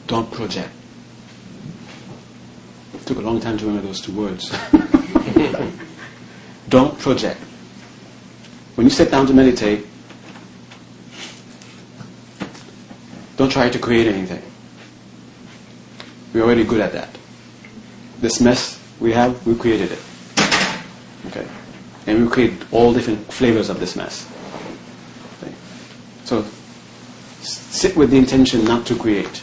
Don't 0.10 0.32
project. 0.32 0.72
It 2.96 3.06
took 3.06 3.20
a 3.20 3.22
long 3.22 3.40
time 3.40 3.49
to 3.60 3.66
remember 3.66 3.88
those 3.88 4.02
two 4.02 4.12
words. 4.14 4.52
Don't 6.70 6.98
project. 7.00 7.40
When 8.76 8.86
you 8.86 8.92
sit 8.92 9.12
down 9.12 9.28
to 9.28 9.34
meditate, 9.34 9.86
don't 13.36 13.50
try 13.50 13.70
to 13.70 13.80
create 13.80 14.08
anything. 14.08 14.44
We're 16.34 16.44
already 16.44 16.64
good 16.64 16.82
at 16.82 16.94
that. 16.94 17.18
This 18.20 18.40
mess 18.40 18.80
we 19.00 19.14
have, 19.14 19.46
we 19.48 19.56
created 19.56 19.92
it. 19.94 20.00
Okay? 21.28 21.48
And 22.06 22.24
we 22.24 22.30
create 22.30 22.54
all 22.72 22.94
different 22.94 23.32
flavors 23.32 23.70
of 23.70 23.80
this 23.80 23.96
mess. 23.96 24.30
Okay? 25.42 25.54
So, 26.26 26.46
sit 27.42 27.96
with 27.96 28.12
the 28.12 28.18
intention 28.18 28.66
not 28.66 28.86
to 28.88 28.96
create. 28.96 29.42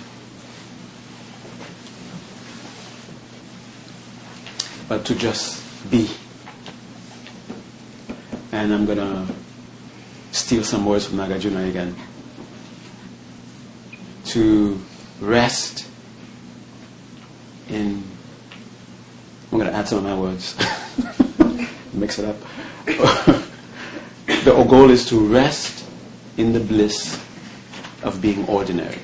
But 4.89 5.05
to 5.07 5.15
just 5.15 5.63
be. 5.91 6.09
And 8.53 8.73
I'm 8.73 8.87
going 8.87 8.99
to 8.99 9.27
steal 10.33 10.65
some 10.65 10.87
words 10.87 11.07
from 11.07 11.19
Nagarjuna 11.19 11.69
again. 11.69 11.97
To 14.27 14.81
rest 15.21 15.89
in. 17.69 18.03
I'm 19.53 19.59
going 19.59 19.71
to 19.71 19.77
add 19.77 19.89
some 19.89 19.99
of 19.99 20.05
my 20.05 20.19
words, 20.19 20.57
mix 21.93 22.19
it 22.19 22.25
up. 22.25 22.37
the 24.27 24.67
goal 24.69 24.91
is 24.91 25.09
to 25.09 25.19
rest 25.19 25.85
in 26.37 26.53
the 26.53 26.61
bliss 26.61 27.23
of 28.03 28.21
being 28.21 28.47
ordinary. 28.49 28.99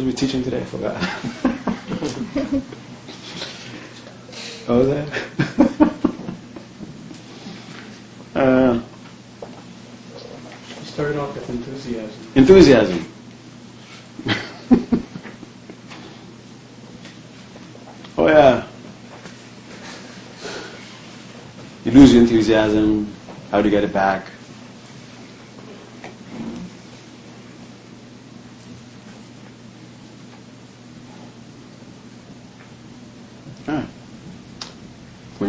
to 0.00 0.06
be 0.06 0.12
teaching 0.16 0.42
today? 0.42 0.60
I 0.60 0.64
forgot. 0.64 1.02
what 4.66 4.78
was 4.78 4.88
that? 4.88 5.06
uh, 8.40 8.80
started 10.84 11.18
off 11.18 11.34
with 11.34 11.50
enthusiasm. 11.50 12.32
Enthusiasm. 12.34 13.06
oh 18.18 18.28
yeah. 18.28 18.66
You 21.84 21.92
lose 21.92 22.12
your 22.12 22.22
enthusiasm. 22.22 23.12
How 23.50 23.60
do 23.60 23.68
you 23.68 23.74
get 23.74 23.84
it 23.84 23.92
back? 23.92 24.24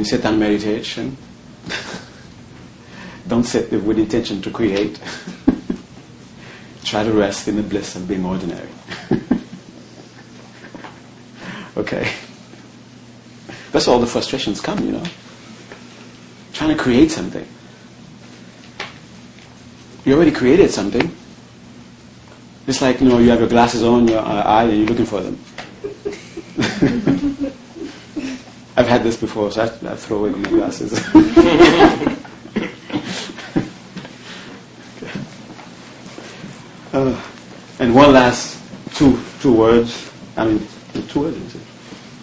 You 0.02 0.06
sit 0.06 0.24
down 0.24 0.40
meditation, 0.40 1.16
don't 3.28 3.44
sit 3.44 3.72
with 3.72 3.98
the 3.98 4.02
intention 4.02 4.42
to 4.42 4.50
create. 4.50 5.00
Try 6.84 7.04
to 7.04 7.14
rest 7.14 7.48
in 7.48 7.56
the 7.56 7.62
bliss 7.62 7.96
of 7.96 8.08
being 8.08 8.26
ordinary. 8.26 8.68
okay? 11.78 12.12
That's 13.72 13.88
all 13.88 14.00
the 14.00 14.08
frustrations 14.08 14.60
come, 14.60 14.84
you 14.84 14.94
know. 14.94 15.04
Trying 16.54 16.76
to 16.76 16.84
create 16.84 17.12
something. 17.12 17.48
You 20.04 20.16
already 20.16 20.32
created 20.32 20.72
something. 20.72 21.16
It's 22.66 22.82
like, 22.82 23.02
you 23.02 23.08
know, 23.08 23.20
you 23.20 23.30
have 23.30 23.40
your 23.40 23.50
glasses 23.50 23.84
on 23.84 24.08
your 24.08 24.22
eye 24.22 24.64
and 24.64 24.80
you're 24.80 24.88
looking 24.88 25.06
for 25.06 25.22
them. 25.22 25.38
I've 28.82 28.88
had 28.88 29.04
this 29.04 29.16
before, 29.16 29.52
so 29.52 29.62
I, 29.62 29.66
I 29.92 29.96
throw 29.96 30.26
away 30.26 30.32
my 30.32 30.50
glasses. 30.50 30.92
uh, 36.92 37.24
and 37.78 37.94
one 37.94 38.12
last 38.12 38.60
two 38.96 39.20
two 39.40 39.54
words. 39.54 40.12
I 40.36 40.46
mean, 40.46 40.68
two 41.10 41.20
words. 41.20 41.38
Is 41.38 41.54
it? 41.54 41.62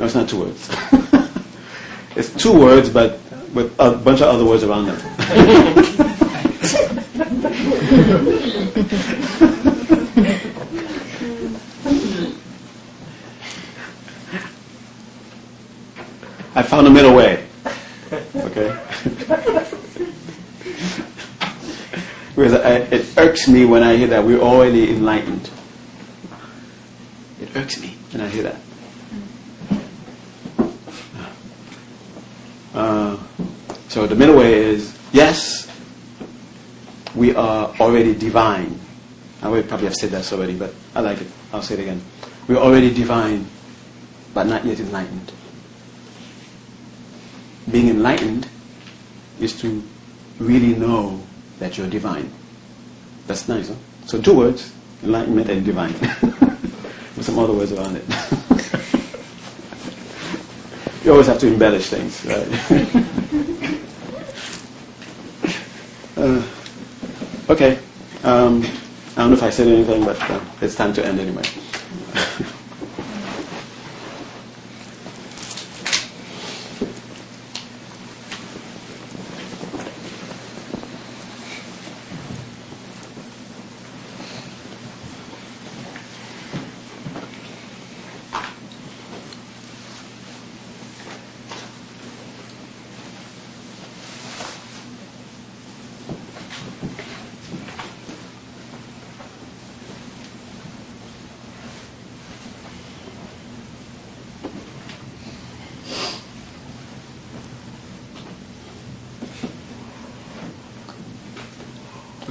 No, 0.00 0.06
it's 0.06 0.16
not 0.16 0.28
two 0.28 0.40
words. 0.40 0.68
it's 2.16 2.34
two 2.34 2.58
words, 2.58 2.88
but 2.88 3.20
with 3.54 3.72
a 3.78 3.92
bunch 3.92 4.20
of 4.20 4.26
other 4.26 4.44
words 4.44 4.64
around 4.64 4.86
them. 4.86 4.98
Found 16.78 16.86
a 16.86 16.90
middle 16.92 17.16
way. 17.16 17.44
Okay? 18.36 18.70
because 22.36 22.54
I, 22.54 22.76
it 22.94 23.18
irks 23.18 23.48
me 23.48 23.64
when 23.64 23.82
I 23.82 23.96
hear 23.96 24.06
that 24.06 24.22
we're 24.22 24.38
already 24.38 24.88
enlightened. 24.90 25.50
It 27.40 27.56
irks 27.56 27.80
me 27.80 27.96
when 28.12 28.20
I 28.20 28.28
hear 28.28 28.44
that. 28.44 28.60
Uh, 32.72 33.16
So 33.88 34.06
the 34.06 34.14
middle 34.14 34.36
way 34.36 34.54
is 34.54 34.96
yes, 35.10 35.66
we 37.16 37.34
are 37.34 37.74
already 37.80 38.14
divine. 38.14 38.78
I 39.42 39.48
would 39.48 39.66
probably 39.66 39.86
have 39.86 39.96
said 39.96 40.10
that 40.10 40.32
already, 40.32 40.54
but 40.54 40.72
I 40.94 41.00
like 41.00 41.20
it. 41.22 41.26
I'll 41.52 41.60
say 41.60 41.74
it 41.74 41.80
again. 41.80 42.00
We're 42.46 42.62
already 42.62 42.94
divine, 42.94 43.48
but 44.32 44.46
not 44.46 44.64
yet 44.64 44.78
enlightened. 44.78 45.32
Being 47.70 47.90
enlightened 47.90 48.48
is 49.40 49.58
to 49.60 49.82
really 50.38 50.74
know 50.74 51.20
that 51.58 51.76
you're 51.76 51.88
divine. 51.88 52.32
That's 53.26 53.48
nice, 53.48 53.68
huh? 53.68 53.74
So 54.06 54.20
two 54.20 54.34
words, 54.34 54.72
enlightenment 55.02 55.50
and 55.50 55.64
divine. 55.64 55.92
With 55.92 57.24
some 57.24 57.38
other 57.38 57.52
words 57.52 57.72
around 57.72 57.96
it. 57.96 58.04
you 61.04 61.12
always 61.12 61.26
have 61.26 61.38
to 61.40 61.48
embellish 61.48 61.90
things, 61.90 62.24
right? 62.24 62.48
uh, 66.16 66.42
okay. 67.50 67.78
Um, 68.24 68.64
I 69.16 69.22
don't 69.22 69.30
know 69.30 69.36
if 69.36 69.42
I 69.42 69.50
said 69.50 69.68
anything, 69.68 70.04
but 70.04 70.18
uh, 70.30 70.40
it's 70.62 70.74
time 70.74 70.92
to 70.94 71.04
end 71.04 71.20
anyway. 71.20 71.42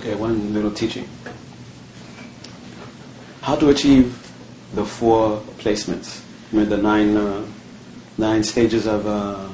Okay, 0.08 0.16
one 0.16 0.54
little 0.54 0.72
teaching. 0.72 1.06
How 3.42 3.57
to 3.68 3.76
achieve 3.76 4.32
the 4.74 4.86
four 4.86 5.38
placements? 5.60 6.24
I 6.52 6.56
mean, 6.56 6.70
the 6.70 6.78
nine, 6.78 7.18
uh, 7.18 7.46
nine 8.18 8.44
stages 8.44 8.86
of, 8.88 9.06
uh, 9.06 9.50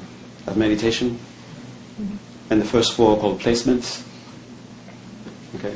of 0.47 0.57
meditation? 0.57 1.19
And 2.49 2.61
the 2.61 2.65
first 2.65 2.93
four 2.93 3.15
are 3.15 3.19
called 3.19 3.39
placements. 3.39 4.05
Okay. 5.55 5.75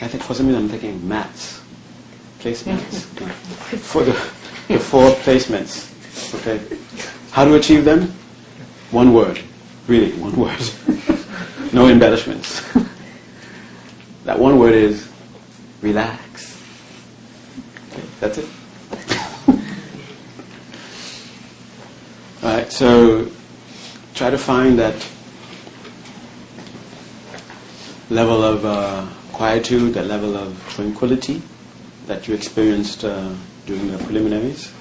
I 0.00 0.08
think 0.08 0.22
for 0.22 0.34
some 0.34 0.46
reason 0.46 0.62
I'm 0.62 0.68
thinking 0.68 1.06
mats. 1.06 1.60
Placements. 2.40 3.04
for 3.78 4.04
the, 4.04 4.12
the 4.68 4.78
four 4.78 5.10
placements. 5.26 5.94
Okay. 6.40 6.60
How 7.30 7.44
to 7.44 7.54
achieve 7.54 7.84
them? 7.84 8.14
One 8.90 9.12
word. 9.12 9.40
Really, 9.86 10.12
one 10.12 10.34
word. 10.36 10.60
no 11.72 11.88
embellishments. 11.88 12.62
That 14.28 14.38
one 14.38 14.58
word 14.58 14.74
is 14.74 15.08
relax. 15.80 16.62
Okay, 17.90 18.02
that's 18.20 18.36
it. 18.36 18.46
All 22.42 22.54
right, 22.54 22.67
so 22.78 23.28
try 24.14 24.30
to 24.30 24.38
find 24.38 24.78
that 24.78 24.94
level 28.08 28.44
of 28.44 28.64
uh, 28.64 29.04
quietude, 29.32 29.94
that 29.94 30.06
level 30.06 30.36
of 30.36 30.54
tranquility 30.68 31.42
that 32.06 32.28
you 32.28 32.34
experienced 32.34 33.04
uh, 33.04 33.34
during 33.66 33.90
the 33.90 33.98
preliminaries. 33.98 34.72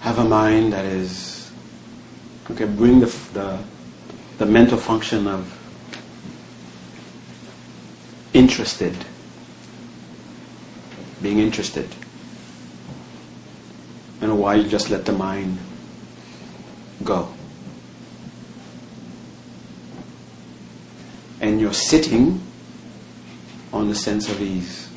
have 0.00 0.18
a 0.18 0.24
mind 0.24 0.74
that 0.74 0.84
is 0.84 1.50
okay. 2.50 2.66
Bring 2.66 3.00
the 3.00 3.06
the, 3.32 3.58
the 4.36 4.44
mental 4.44 4.76
function 4.76 5.26
of 5.26 5.55
interested, 8.36 8.94
being 11.22 11.38
interested, 11.38 11.88
and 14.20 14.38
why 14.38 14.56
you 14.56 14.68
just 14.68 14.90
let 14.90 15.06
the 15.06 15.12
mind 15.12 15.58
go. 17.02 17.32
And 21.40 21.60
you're 21.60 21.72
sitting 21.72 22.42
on 23.72 23.88
the 23.88 23.94
sense 23.94 24.28
of 24.28 24.40
ease. 24.42 24.90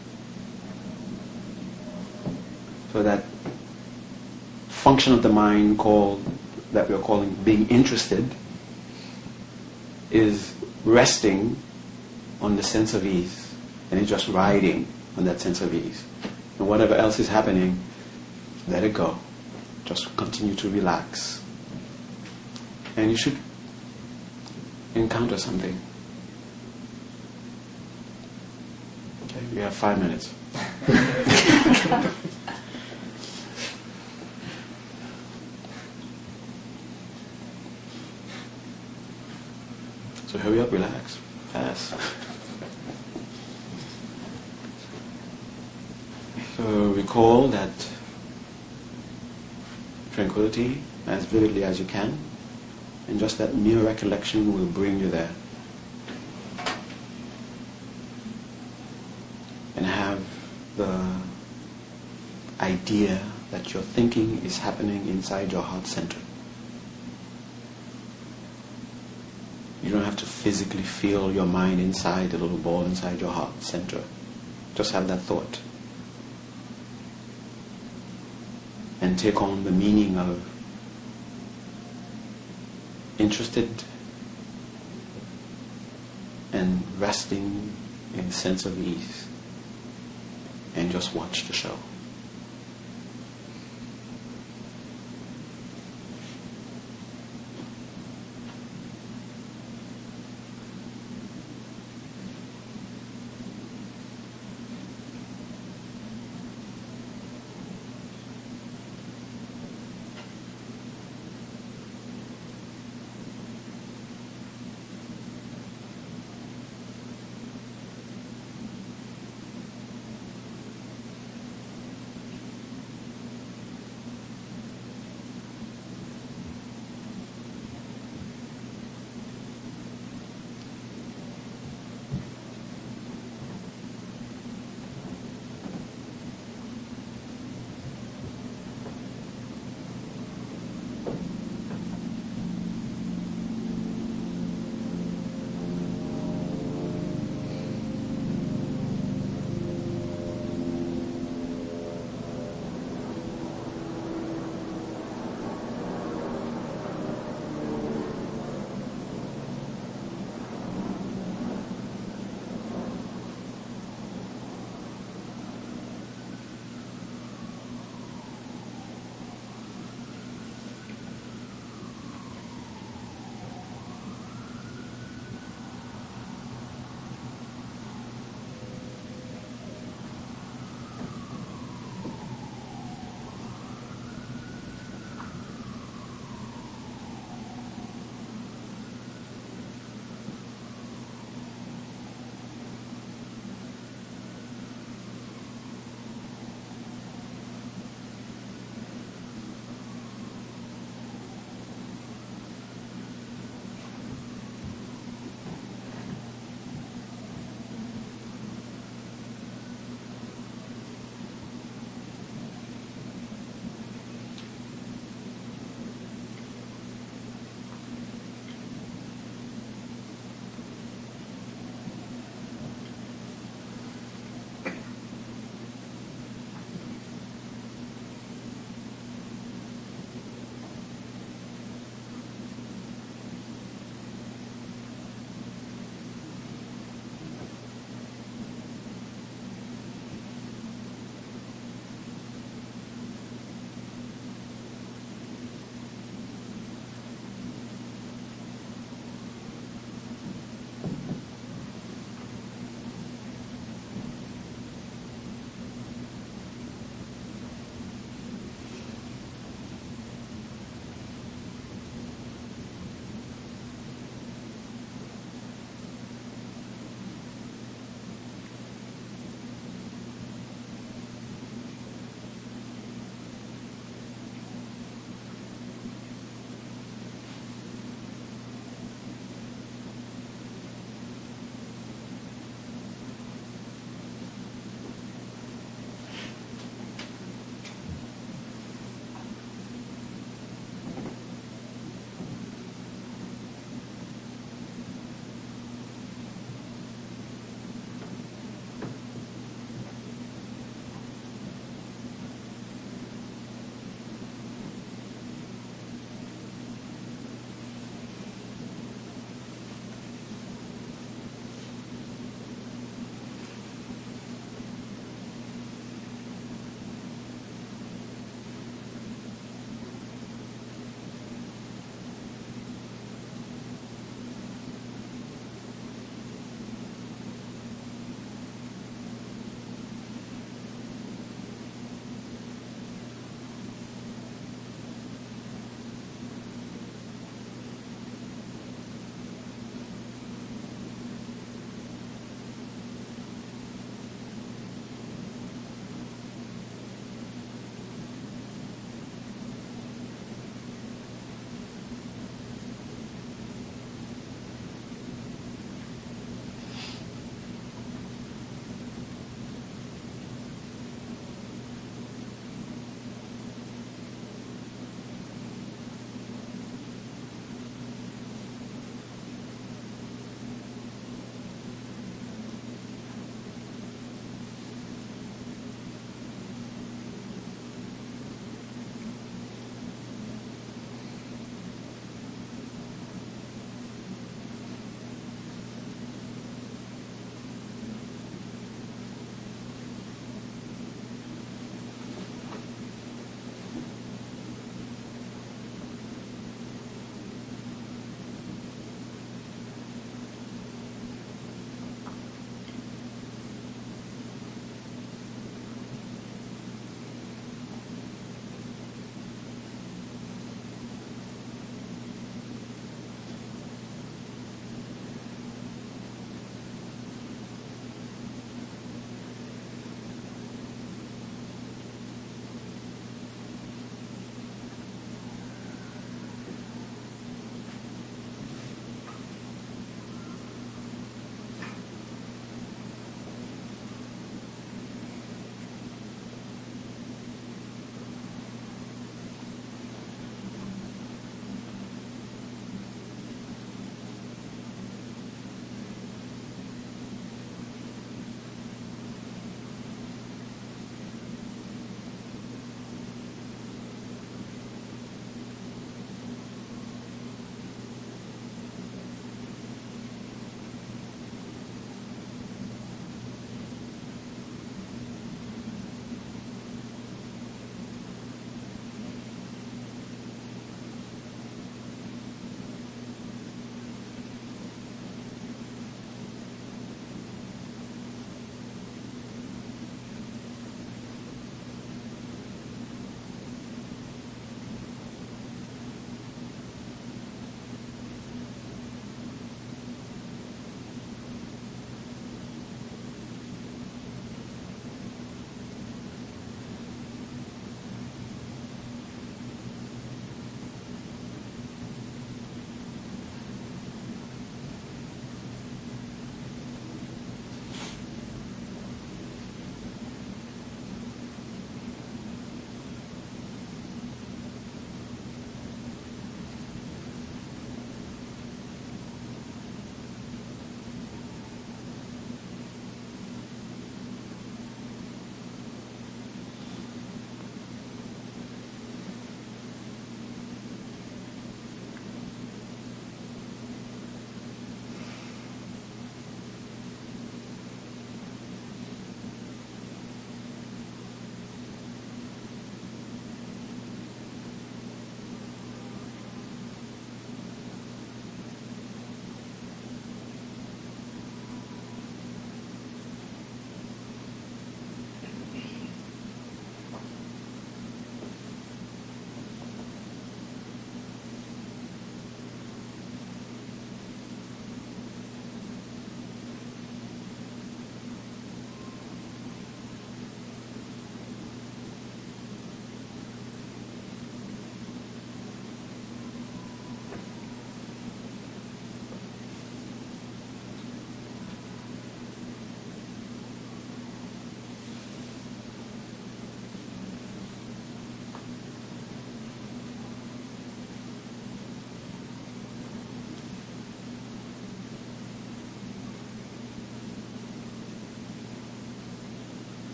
So 2.92 3.04
that 3.04 3.24
function 4.68 5.14
of 5.14 5.24
the 5.24 5.30
mind 5.30 5.78
called 5.78 6.24
that 6.74 6.90
we're 6.90 7.00
calling 7.00 7.34
being 7.46 7.70
interested 7.70 8.26
is 10.12 10.54
resting 10.84 11.56
on 12.42 12.56
the 12.56 12.64
sense 12.64 12.94
of 12.94 13.06
ease 13.06 13.54
and 13.92 14.00
it's 14.00 14.10
just 14.10 14.28
riding 14.28 14.88
on 15.18 15.26
that 15.26 15.40
sense 15.42 15.62
of 15.62 15.74
ease. 15.74 16.04
And 16.58 16.68
whatever 16.68 16.96
else 16.96 17.20
is 17.20 17.28
happening 17.28 17.80
let 18.68 18.84
it 18.84 18.94
go. 18.94 19.18
Just 19.86 20.16
continue 20.16 20.56
to 20.56 20.70
relax. 20.70 21.44
And 22.96 23.10
you 23.12 23.18
should 23.18 23.38
encounter 24.96 25.38
something. 25.38 25.80
Okay 29.26 29.46
we 29.54 29.62
have 29.62 29.74
five 29.74 30.00
minutes. 30.00 30.34
So 40.30 40.38
hurry 40.38 40.62
up, 40.62 40.72
relax, 40.72 41.16
fast. 41.52 41.96
So 46.60 46.92
recall 46.92 47.48
that 47.48 47.72
tranquility 50.12 50.82
as 51.08 51.24
vividly 51.24 51.64
as 51.64 51.80
you 51.80 51.86
can, 51.86 52.18
and 53.08 53.18
just 53.18 53.38
that 53.38 53.56
mere 53.56 53.80
recollection 53.80 54.54
will 54.54 54.66
bring 54.66 55.00
you 55.00 55.10
there. 55.10 55.32
And 59.78 59.86
have 59.86 60.22
the 60.76 61.02
idea 62.60 63.22
that 63.52 63.74
your 63.74 63.82
thinking 63.82 64.42
is 64.44 64.58
happening 64.58 65.08
inside 65.08 65.54
your 65.54 65.62
heart 65.62 65.88
center. 65.88 66.20
You 69.82 69.92
don't 69.92 70.04
have 70.04 70.18
to 70.18 70.26
physically 70.26 70.84
feel 70.84 71.32
your 71.32 71.46
mind 71.46 71.80
inside 71.80 72.32
the 72.32 72.38
little 72.38 72.58
ball 72.58 72.84
inside 72.84 73.22
your 73.22 73.32
heart 73.32 73.64
center. 73.64 74.04
Just 74.76 74.92
have 74.92 75.08
that 75.08 75.22
thought. 75.22 75.62
And 79.02 79.18
take 79.18 79.42
on 79.42 79.64
the 79.64 79.72
meaning 79.72 80.18
of 80.18 80.44
interested 83.18 83.70
and 86.52 86.84
resting 86.98 87.72
in 88.14 88.22
a 88.22 88.32
sense 88.32 88.66
of 88.66 88.80
ease. 88.80 89.28
And 90.76 90.92
just 90.92 91.14
watch 91.14 91.48
the 91.48 91.54
show. 91.54 91.78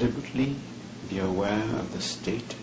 Deliberately 0.00 0.56
be 1.10 1.18
aware 1.18 1.62
of 1.76 1.92
the 1.92 2.00
state 2.00 2.54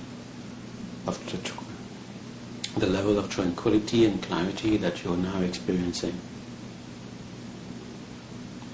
of 1.05 1.23
the, 1.31 2.79
the 2.79 2.87
level 2.87 3.19
of 3.19 3.29
tranquility 3.29 4.05
and 4.05 4.23
clarity 4.23 4.75
that 4.77 5.03
you're 5.03 5.15
now 5.15 5.39
experiencing. 5.41 6.19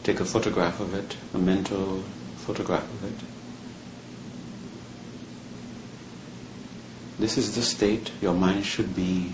Take 0.04 0.22
a 0.22 0.26
photograph 0.26 0.80
of 0.80 0.94
it, 0.94 1.18
a 1.34 1.38
mental 1.38 2.04
photograph 2.38 2.84
of 2.84 3.04
it. 3.04 3.28
This 7.20 7.38
is 7.38 7.56
the 7.56 7.62
state 7.62 8.12
your 8.22 8.34
mind 8.34 8.66
should 8.66 8.96
be 8.96 9.34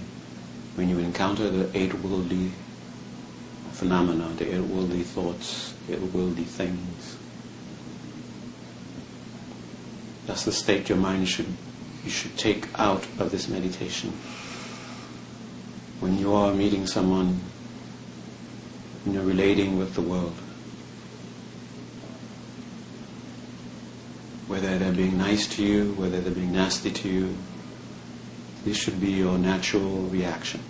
when 0.74 0.90
you 0.90 0.98
encounter 0.98 1.52
the 1.52 1.70
eight 1.78 1.94
worldly 1.94 2.52
phenomena, 3.74 4.30
the 4.38 4.56
eight 4.56 4.62
worldly 4.62 5.04
thoughts, 5.04 5.76
eight 5.88 6.02
worldly 6.02 6.46
things. 6.46 7.18
That's 10.30 10.46
the 10.46 10.52
state 10.52 10.90
your 10.90 11.00
mind 11.00 11.28
should 11.28 11.48
you 12.06 12.12
should 12.12 12.38
take 12.38 12.68
out 12.80 13.04
of 13.18 13.32
this 13.32 13.50
meditation. 13.50 14.12
When 16.02 16.20
you 16.20 16.36
are 16.36 16.54
meeting 16.54 16.86
someone, 16.86 17.40
when 19.04 19.16
you're 19.16 19.24
relating 19.24 19.80
with 19.80 19.96
the 19.96 20.02
world. 20.02 20.36
Whether 24.46 24.78
they're 24.78 24.92
being 24.92 25.18
nice 25.18 25.48
to 25.56 25.64
you, 25.66 25.94
whether 25.94 26.22
they're 26.22 26.32
being 26.32 26.52
nasty 26.52 26.92
to 26.92 27.10
you, 27.10 27.36
this 28.66 28.78
should 28.78 29.02
be 29.02 29.12
your 29.12 29.40
natural 29.40 30.04
reaction, 30.04 30.62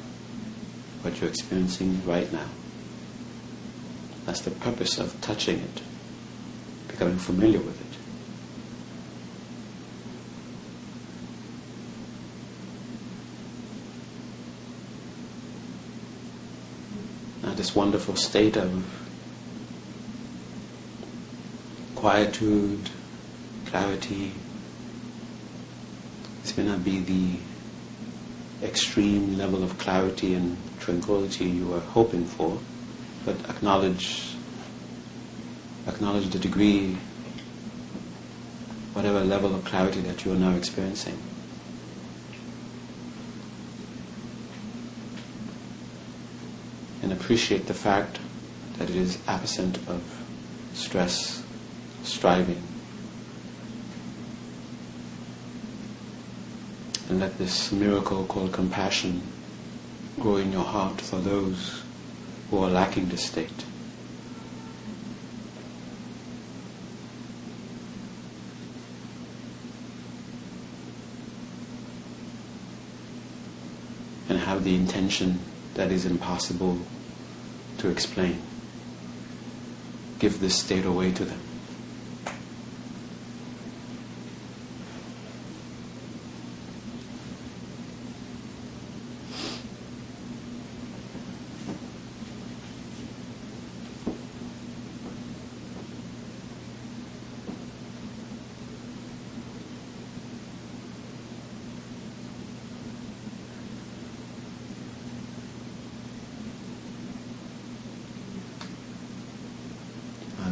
what 1.01 1.20
you're 1.20 1.30
experiencing 1.30 2.01
right 2.05 2.32
now. 2.32 2.47
That's 4.26 4.39
the 4.39 4.51
purpose 4.51 4.99
of 4.99 5.20
touching 5.20 5.60
it, 5.60 5.82
becoming 6.88 7.18
familiar 7.18 7.60
with 7.60 7.82
it. 7.82 7.89
Now, 17.41 17.49
this 17.60 17.76
wonderful 17.76 18.16
state 18.16 18.55
of 18.55 18.86
quietude, 21.93 22.89
clarity, 23.66 24.32
this 26.41 26.55
may 26.55 26.64
not 26.64 26.86
be 26.86 26.99
the 27.01 28.66
extreme 28.66 29.38
level 29.38 29.62
of 29.62 29.78
clarity 29.78 30.36
and 30.36 30.55
tranquility 30.80 31.43
you 31.43 31.74
are 31.74 31.82
hoping 31.82 32.24
for, 32.24 32.57
but 33.26 33.36
acknowledge 33.49 34.36
acknowledge 35.86 36.30
the 36.30 36.39
degree, 36.39 36.95
whatever 38.93 39.20
level 39.20 39.53
of 39.53 39.66
clarity 39.66 39.99
that 39.99 40.24
you 40.24 40.32
are 40.32 40.38
now 40.38 40.55
experiencing. 40.55 41.20
And 47.10 47.20
appreciate 47.20 47.66
the 47.66 47.74
fact 47.74 48.20
that 48.78 48.88
it 48.88 48.95
is 48.95 49.18
absent 49.28 49.80
of 49.88 50.03
stress, 50.76 51.43
striving, 52.03 52.62
and 57.10 57.20
let 57.20 57.36
this 57.39 57.72
miracle 57.72 58.26
called 58.26 58.53
compassion 58.53 59.24
grow 60.20 60.36
in 60.36 60.51
your 60.51 60.64
heart 60.64 61.01
for 61.01 61.16
those 61.16 61.82
who 62.51 62.60
are 62.60 62.70
lacking 62.70 63.10
this 63.10 63.26
state. 63.26 63.66
And 74.30 74.38
have 74.38 74.64
the 74.64 74.76
intention 74.76 75.39
that 75.74 75.91
is 75.91 76.05
impossible 76.05 76.78
to 77.80 77.89
explain. 77.89 78.41
Give 80.19 80.39
this 80.39 80.55
state 80.55 80.86
away 80.86 81.11
to 81.13 81.25
them. 81.25 81.39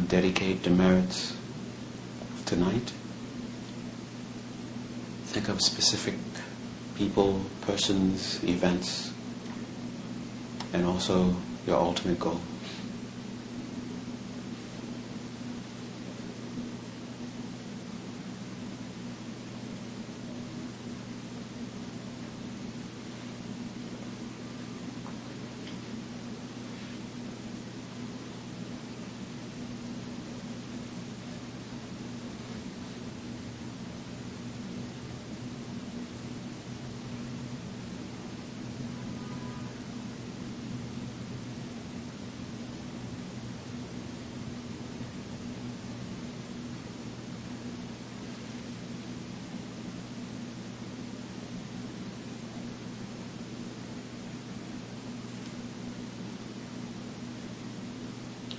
dedicate 0.08 0.62
the 0.62 0.70
merits 0.88 1.36
of 2.32 2.44
tonight. 2.46 2.92
Think 5.26 5.50
of 5.50 5.60
specific 5.60 6.14
people, 6.96 7.42
persons, 7.60 8.42
events, 8.42 9.12
and 10.72 10.86
also 10.86 11.36
your 11.66 11.76
ultimate 11.76 12.18
goal. 12.18 12.40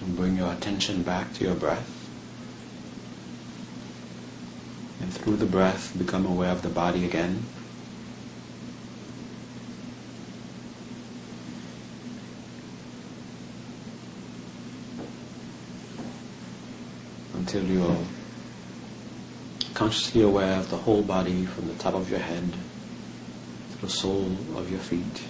And 0.01 0.15
bring 0.15 0.37
your 0.37 0.51
attention 0.53 0.98
back 1.09 1.33
to 1.33 1.43
your 1.43 1.55
breath. 1.55 1.89
And 5.01 5.11
through 5.11 5.37
the 5.37 5.47
breath, 5.47 5.97
become 5.97 6.23
aware 6.27 6.51
of 6.51 6.61
the 6.61 6.69
body 6.69 7.03
again. 7.03 7.45
Until 17.33 17.63
you're 17.63 17.97
consciously 19.73 20.21
aware 20.21 20.59
of 20.59 20.69
the 20.69 20.77
whole 20.77 21.01
body 21.01 21.47
from 21.47 21.69
the 21.69 21.73
top 21.73 21.95
of 21.95 22.11
your 22.11 22.19
head 22.19 22.53
to 23.71 23.81
the 23.81 23.89
sole 23.89 24.37
of 24.55 24.69
your 24.69 24.79
feet. 24.79 25.23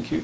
Thank 0.00 0.12
you. 0.12 0.22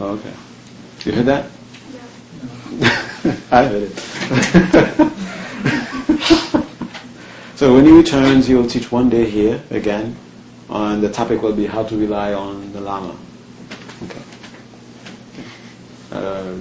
Oh. 0.00 0.14
Okay. 0.14 0.32
You 1.04 1.12
heard 1.12 1.26
that? 1.26 1.50
I 3.52 3.66
heard 3.66 3.82
it. 3.82 3.92
so 7.56 7.74
when 7.74 7.84
he 7.84 7.92
returns, 7.92 8.46
he 8.46 8.54
will 8.54 8.66
teach 8.66 8.90
one 8.90 9.10
day 9.10 9.28
here 9.28 9.62
again, 9.70 10.16
and 10.70 11.02
the 11.02 11.12
topic 11.12 11.42
will 11.42 11.54
be 11.54 11.66
how 11.66 11.82
to 11.82 11.94
rely 11.94 12.32
on 12.32 12.72
the 12.72 12.80
Lama. 12.80 13.18
Okay. 14.04 14.22
Uh, 16.10 16.56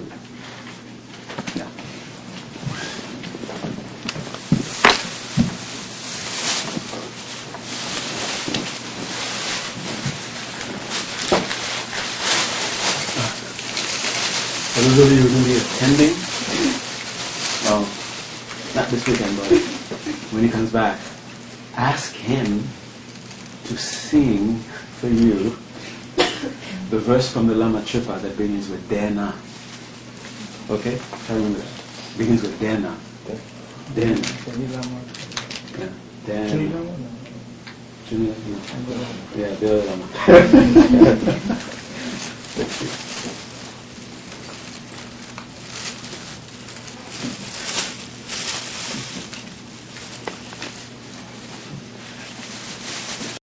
For 14.82 14.88
those 14.88 15.00
of 15.00 15.12
you 15.12 15.18
who 15.18 15.28
are 15.28 15.30
going 15.30 15.44
to 15.44 15.50
be 15.50 15.58
attending, 15.58 16.16
well, 17.66 17.82
not 18.74 18.90
this 18.90 19.06
weekend, 19.06 19.38
but 19.38 19.46
when 20.32 20.44
he 20.44 20.50
comes 20.50 20.72
back, 20.72 21.00
ask 21.76 22.16
him 22.16 22.64
to 23.66 23.78
sing 23.78 24.58
for 24.98 25.08
you 25.08 25.56
the 26.90 26.98
verse 26.98 27.32
from 27.92 28.04
the 28.04 28.12
Lama 28.12 28.20
Chöpa 28.20 28.22
that 28.22 28.38
begins 28.38 28.70
with 28.70 28.90
Dena. 28.90 29.36
Okay? 30.70 30.98
To 31.28 31.34
remember 31.34 31.60
that. 31.60 32.18
Begins 32.18 32.42
with 32.42 32.60
Dena. 32.60 32.96
Dena. 33.96 34.22
Yeah. 36.28 36.48
Junior. 38.08 38.36
Yeah, 39.36 39.56
the 39.56 39.68
other 39.80 39.86
Lama. 39.86 40.68